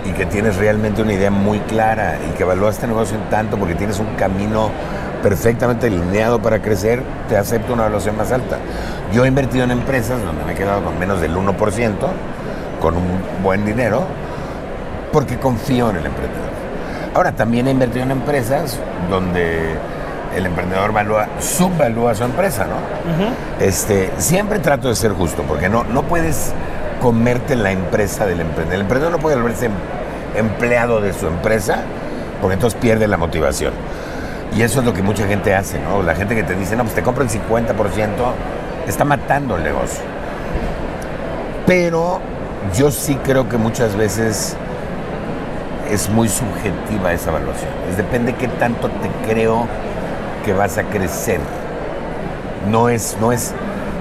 y 0.08 0.14
que 0.14 0.26
tienes 0.26 0.56
realmente 0.56 1.02
una 1.02 1.14
idea 1.14 1.32
muy 1.32 1.60
clara 1.60 2.18
y 2.28 2.36
que 2.36 2.44
evalúas 2.44 2.76
este 2.76 2.88
negocio 2.88 3.18
en 3.18 3.30
tanto 3.30 3.58
porque 3.58 3.76
tienes 3.76 4.00
un 4.00 4.16
camino 4.16 4.72
perfectamente 5.22 5.88
alineado 5.88 6.42
para 6.42 6.62
crecer, 6.62 7.04
te 7.28 7.38
acepto 7.38 7.74
una 7.74 7.84
evaluación 7.84 8.16
más 8.16 8.32
alta. 8.32 8.58
Yo 9.12 9.26
he 9.26 9.28
invertido 9.28 9.64
en 9.66 9.72
empresas 9.72 10.24
donde 10.24 10.44
me 10.46 10.54
he 10.54 10.56
quedado 10.56 10.84
con 10.84 10.98
menos 10.98 11.20
del 11.20 11.36
1%, 11.36 11.96
con 12.80 12.96
un 12.96 13.22
buen 13.44 13.66
dinero, 13.66 14.06
porque 15.12 15.38
confío 15.38 15.90
en 15.90 15.98
el 15.98 16.06
emprendedor. 16.06 16.48
Ahora, 17.14 17.32
también 17.32 17.68
he 17.68 17.72
invertido 17.72 18.04
en 18.04 18.12
empresas 18.12 18.80
donde 19.10 19.76
el 20.36 20.46
emprendedor 20.46 20.94
valúa, 20.94 21.28
subvalúa 21.40 22.14
su 22.14 22.24
empresa, 22.24 22.66
¿no? 22.66 23.66
este, 23.66 24.12
siempre 24.18 24.60
trato 24.60 24.88
de 24.88 24.96
ser 24.96 25.14
justo, 25.14 25.44
porque 25.48 25.68
no, 25.68 25.84
no 25.84 26.04
puedes 26.04 26.54
comerte 27.02 27.56
la 27.56 27.72
empresa 27.72 28.26
del 28.26 28.42
emprendedor. 28.42 28.76
El 28.76 28.82
emprendedor 28.82 29.12
no 29.14 29.20
puede 29.20 29.36
volverse 29.36 29.66
em- 29.68 29.72
empleado 30.36 31.02
de 31.02 31.14
su 31.14 31.28
empresa, 31.28 31.84
porque 32.42 32.56
entonces 32.56 32.80
pierde 32.80 33.08
la 33.08 33.18
motivación. 33.18 33.74
Y 34.56 34.62
eso 34.62 34.80
es 34.80 34.86
lo 34.86 34.94
que 34.94 35.02
mucha 35.02 35.28
gente 35.28 35.54
hace, 35.54 35.80
¿no? 35.80 36.02
La 36.04 36.16
gente 36.16 36.36
que 36.36 36.44
te 36.44 36.56
dice, 36.56 36.76
no, 36.76 36.84
pues 36.84 36.96
te 36.96 37.04
compro 37.04 37.24
el 37.24 37.30
50%, 37.30 38.34
está 38.88 39.04
matando 39.04 39.56
el 39.58 39.64
negocio. 39.64 40.02
Pero 41.66 42.20
yo 42.76 42.92
sí 42.92 43.16
creo 43.24 43.50
que 43.50 43.58
muchas 43.58 43.96
veces 43.96 44.56
es 45.92 46.10
muy 46.10 46.30
subjetiva 46.30 47.14
esa 47.14 47.30
evaluación. 47.30 47.70
Es 47.90 47.98
depende 47.98 48.36
qué 48.36 48.48
tanto 48.48 48.90
te 48.90 49.10
creo 49.30 49.68
que 50.46 50.54
vas 50.54 50.78
a 50.78 50.84
crecer. 50.84 51.40
No 52.70 52.90
es, 52.90 53.18
no 53.20 53.32
es, 53.32 53.54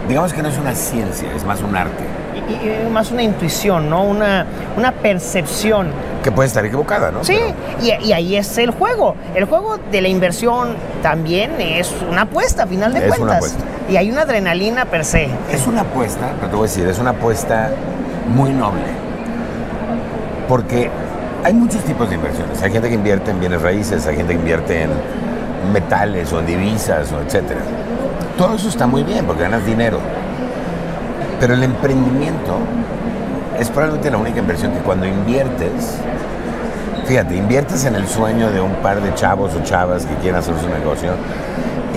digamos 0.09 0.33
que 0.33 0.43
no 0.43 0.49
es 0.49 0.59
una 0.59 0.75
ciencia, 0.75 1.33
es 1.35 1.45
más 1.45 1.61
un 1.63 1.77
arte. 1.77 2.05
Y, 2.37 2.91
más 2.91 3.11
una 3.11 3.23
intuición, 3.23 3.89
¿no? 3.91 4.03
Una, 4.05 4.47
una 4.77 4.93
percepción. 4.93 5.89
Que 6.23 6.31
puede 6.33 6.49
estar 6.49 6.65
equivocada, 6.65 7.11
¿no? 7.11 7.25
Sí, 7.25 7.39
Pero 7.79 8.03
y, 8.03 8.09
y 8.09 8.13
ahí 8.13 8.37
es 8.37 8.59
el 8.59 8.71
juego. 8.71 9.15
El 9.35 9.45
juego 9.45 9.79
de 9.91 10.01
la 10.01 10.09
inversión 10.09 10.75
también 11.03 11.53
es 11.61 11.93
una 12.11 12.23
apuesta, 12.23 12.65
a 12.65 12.67
final 12.67 12.93
de 12.93 13.01
Es 13.01 13.07
una 13.07 13.17
cuentas. 13.17 13.37
apuesta. 13.37 13.65
Y 13.89 13.97
hay 13.97 14.11
una 14.11 14.23
adrenalina 14.23 14.85
per 14.87 15.05
se. 15.05 15.29
es 15.51 15.67
una 15.67 15.83
apuesta, 15.83 16.33
pero 16.37 16.51
te 16.51 16.57
voy 16.57 16.67
a 16.67 16.69
decir, 16.69 16.87
es 16.89 16.99
una 16.99 17.11
apuesta 17.11 17.71
muy 18.35 18.51
noble. 18.53 18.83
Porque 20.49 20.91
hay 21.45 21.55
muchos 21.55 21.83
tipos 21.85 22.09
de 22.09 22.17
inversiones. 22.17 22.63
Hay 22.63 22.73
gente 22.73 22.89
que 22.89 22.95
invierte 22.95 23.31
en 23.31 23.41
bienes 23.41 23.63
raíces, 23.63 24.07
hay 24.07 24.17
gente 24.17 24.33
que 24.33 24.39
invierte 24.41 24.83
en 24.83 24.91
metales 25.73 26.33
o 26.33 26.41
en 26.41 26.47
divisas 26.47 27.13
o 27.13 27.21
etcétera. 27.21 27.61
Todo 28.37 28.55
eso 28.55 28.69
está 28.69 28.87
muy 28.87 29.03
bien 29.03 29.25
porque 29.25 29.43
ganas 29.43 29.65
dinero. 29.65 29.99
Pero 31.41 31.55
el 31.55 31.63
emprendimiento 31.63 32.59
es 33.59 33.69
probablemente 33.69 34.11
la 34.11 34.19
única 34.19 34.39
inversión 34.39 34.73
que 34.73 34.79
cuando 34.81 35.07
inviertes, 35.07 35.99
fíjate, 37.07 37.37
inviertes 37.37 37.85
en 37.85 37.95
el 37.95 38.07
sueño 38.07 38.51
de 38.51 38.61
un 38.61 38.73
par 38.77 39.03
de 39.03 39.15
chavos 39.15 39.55
o 39.55 39.63
chavas 39.63 40.07
que 40.07 40.15
quieren 40.17 40.37
hacer 40.37 40.55
su 40.59 40.69
negocio, 40.69 41.13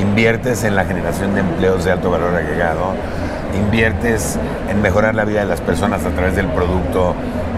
inviertes 0.02 0.63
en 0.63 0.75
la 0.75 0.86
generación 0.86 1.34
de 1.34 1.41
empleos 1.41 1.86
de 1.86 1.91
alto 1.91 2.12
valor 2.12 2.36
agregado, 2.36 2.93
inviertes 3.58 4.38
en 4.69 4.82
mejorar 4.82 5.15
la 5.15 5.25
vida 5.25 5.41
de 5.41 5.47
las 5.47 5.62
personas 5.62 6.06
a 6.06 6.10
través 6.10 6.36
del 6.36 6.47
producto 6.47 7.15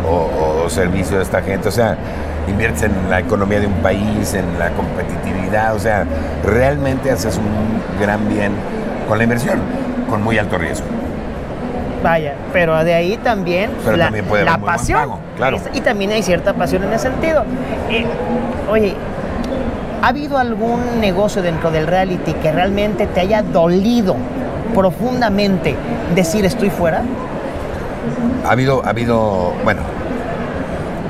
o, 0.07 0.63
o 0.65 0.69
servicio 0.69 1.17
de 1.17 1.23
esta 1.23 1.41
gente, 1.41 1.67
o 1.67 1.71
sea, 1.71 1.97
inviertes 2.47 2.83
en 2.83 3.09
la 3.09 3.19
economía 3.19 3.59
de 3.59 3.67
un 3.67 3.81
país, 3.81 4.33
en 4.33 4.57
la 4.57 4.69
competitividad, 4.71 5.75
o 5.75 5.79
sea, 5.79 6.05
realmente 6.43 7.11
haces 7.11 7.37
un 7.37 7.99
gran 7.99 8.27
bien 8.29 8.51
con 9.07 9.17
la 9.17 9.23
inversión, 9.23 9.59
con 10.09 10.23
muy 10.23 10.37
alto 10.37 10.57
riesgo. 10.57 11.00
Vaya, 12.03 12.33
pero 12.51 12.83
de 12.83 12.93
ahí 12.93 13.17
también 13.17 13.71
Pero 13.85 13.97
la, 13.97 14.05
también 14.05 14.25
puede 14.25 14.43
la 14.43 14.57
pasión. 14.57 14.99
pago, 14.99 15.19
claro. 15.37 15.57
Y, 15.73 15.77
y 15.77 15.81
también 15.81 16.11
hay 16.11 16.23
cierta 16.23 16.53
pasión 16.53 16.83
en 16.83 16.93
ese 16.93 17.09
sentido. 17.09 17.43
Eh, 17.89 18.05
oye, 18.69 18.95
¿ha 20.01 20.07
habido 20.07 20.37
algún 20.39 20.99
negocio 20.99 21.41
dentro 21.43 21.69
del 21.69 21.85
reality 21.87 22.33
que 22.33 22.51
realmente 22.51 23.05
te 23.05 23.19
haya 23.19 23.43
dolido 23.43 24.15
profundamente 24.73 25.75
decir 26.15 26.43
estoy 26.45 26.69
fuera? 26.71 27.03
Ha 28.47 28.51
habido, 28.51 28.83
ha 28.83 28.89
habido, 28.89 29.53
bueno, 29.63 29.81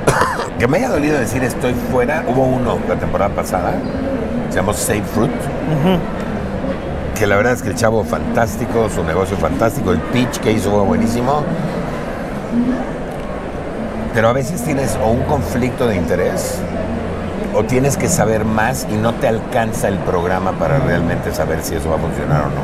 que 0.58 0.68
me 0.68 0.76
haya 0.78 0.90
dolido 0.90 1.18
decir 1.18 1.42
estoy 1.42 1.72
fuera. 1.90 2.22
Hubo 2.28 2.42
uno 2.44 2.76
la 2.86 2.96
temporada 2.96 3.34
pasada, 3.34 3.72
se 4.50 4.56
llamó 4.56 4.74
Safe 4.74 5.02
Fruit, 5.14 5.30
que 7.22 7.28
la 7.28 7.36
verdad 7.36 7.52
es 7.52 7.62
que 7.62 7.68
el 7.68 7.76
chavo 7.76 8.02
fantástico, 8.02 8.88
su 8.92 9.04
negocio 9.04 9.36
fantástico, 9.36 9.92
el 9.92 10.00
pitch 10.00 10.40
que 10.40 10.50
hizo 10.50 10.72
fue 10.72 10.82
buenísimo. 10.82 11.44
Pero 14.12 14.28
a 14.28 14.32
veces 14.32 14.60
tienes 14.64 14.98
o 15.00 15.06
un 15.06 15.22
conflicto 15.22 15.86
de 15.86 15.94
interés 15.94 16.58
o 17.54 17.62
tienes 17.62 17.96
que 17.96 18.08
saber 18.08 18.44
más 18.44 18.88
y 18.90 18.94
no 18.94 19.14
te 19.14 19.28
alcanza 19.28 19.86
el 19.86 19.98
programa 19.98 20.50
para 20.58 20.80
realmente 20.80 21.32
saber 21.32 21.62
si 21.62 21.76
eso 21.76 21.90
va 21.90 21.94
a 21.94 21.98
funcionar 22.00 22.40
o 22.40 22.46
no. 22.46 22.62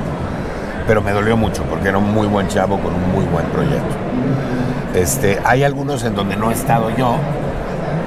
Pero 0.89 1.03
me 1.03 1.13
dolió 1.13 1.37
mucho 1.37 1.63
porque 1.63 1.91
era 1.91 1.99
un 1.99 2.13
muy 2.13 2.27
buen 2.27 2.49
chavo 2.49 2.81
con 2.81 2.93
un 2.93 3.13
muy 3.13 3.27
buen 3.27 3.47
proyecto. 3.51 3.95
Este, 4.93 5.39
hay 5.45 5.63
algunos 5.63 6.03
en 6.03 6.17
donde 6.17 6.35
no 6.35 6.51
he 6.51 6.55
estado 6.55 6.91
yo, 6.97 7.15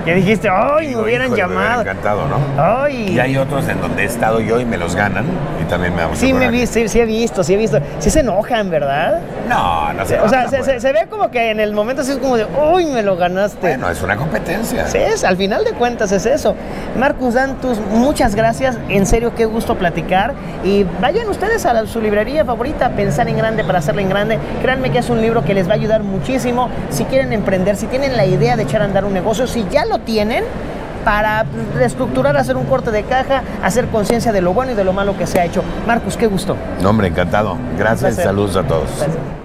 Que 0.06 0.16
dijiste, 0.16 0.50
¡ay, 0.50 0.96
me 0.96 1.02
hubieran 1.04 1.28
"Híjole, 1.28 1.44
me 1.48 1.54
llamado! 1.54 1.82
encantado, 1.82 2.22
¿no? 2.28 2.38
¡Ay! 2.62 3.10
Y 3.14 3.20
hay 3.20 3.38
otros 3.38 3.68
en 3.70 3.80
donde 3.82 4.02
he 4.04 4.06
estado 4.06 4.40
yo 4.40 4.60
y 4.60 4.66
me 4.66 4.78
los 4.78 4.96
ganan 4.96 5.26
y 5.62 5.66
también 5.70 5.96
me 5.96 6.06
mucho 6.08 6.20
Sí, 6.20 6.34
me 6.34 6.50
vi, 6.50 6.66
sí, 6.66 6.88
sí 6.88 7.00
he 7.00 7.06
visto, 7.06 7.44
sí 7.44 7.54
he 7.54 7.58
visto. 7.58 7.80
Sí 8.00 8.10
se 8.10 8.22
enojan, 8.22 8.70
¿verdad? 8.72 9.20
No, 9.48 9.94
no 9.94 10.06
se 10.06 10.20
o 10.20 10.28
sea, 10.28 10.48
se, 10.50 10.64
se- 10.64 10.80
se 10.80 10.92
ve 10.94 11.06
como 11.10 11.30
que 11.30 11.52
en 11.52 11.60
el 11.60 11.74
momento 11.74 12.02
así 12.02 12.12
es 12.14 12.18
como 12.18 12.36
de, 12.38 12.46
¡uy, 12.74 12.86
me 12.88 13.04
lo 13.04 13.16
ganaste! 13.16 13.60
Bueno, 13.62 13.90
es 13.90 14.02
una 14.02 14.16
competencia. 14.18 14.88
Sí, 14.88 14.98
es, 14.98 15.24
al 15.24 15.38
final 15.38 15.64
de 15.64 15.74
cuentas 15.74 16.12
es 16.12 16.26
eso. 16.26 16.56
Marcus 16.98 17.36
Dantus, 17.36 17.80
muchas 17.94 18.34
gracias. 18.34 18.78
En 18.90 19.06
serio, 19.06 19.34
qué 19.36 19.46
gusto 19.46 19.76
platicar. 19.78 20.34
Y 20.64 20.84
vayan 21.00 21.30
ustedes 21.30 21.66
a 21.68 21.74
la- 21.74 21.86
su 21.86 22.02
librería 22.02 22.44
favorita, 22.44 22.90
Pensar 22.90 23.28
en 23.30 23.38
Grande 23.38 23.64
para 23.64 23.80
hacerlo 23.80 24.02
en 24.02 24.10
grande. 24.10 24.40
Créanme 24.64 24.90
que 24.92 24.98
es 25.00 25.10
un 25.10 25.22
libro 25.22 25.44
que 25.44 25.54
les 25.54 25.68
va 25.68 25.74
a 25.74 25.76
ayudar 25.76 26.02
muchísimo 26.02 26.70
si 26.90 27.06
quieren 27.06 27.34
emprender, 27.34 27.76
si 27.76 27.86
tienen 27.88 28.18
la 28.18 28.26
idea 28.26 28.56
de 28.58 28.64
echar 28.64 28.82
a 28.82 28.86
andar 28.86 29.06
un 29.06 29.14
negocio, 29.14 29.46
si 29.48 29.66
ya 29.70 29.86
lo 29.92 30.00
tienen 30.00 30.44
para 31.04 31.46
reestructurar, 31.76 32.38
hacer 32.38 32.56
un 32.56 32.66
corte 32.66 32.92
de 32.92 33.04
caja, 33.04 33.44
hacer 33.64 33.88
conciencia 33.88 34.32
de 34.32 34.42
lo 34.42 34.54
bueno 34.54 34.72
y 34.72 34.76
de 34.76 34.84
lo 34.84 34.94
malo 34.94 35.18
que 35.18 35.28
se 35.28 35.40
ha 35.40 35.46
hecho. 35.46 35.64
Marcus, 35.86 36.16
qué 36.16 36.28
gusto. 36.28 36.56
No, 36.82 36.90
hombre, 36.90 37.08
encantado. 37.08 37.58
Gracias 37.78 38.16
saludos 38.16 38.56
a 38.56 38.64
todos. 38.64 38.90
Gracias. 38.98 39.41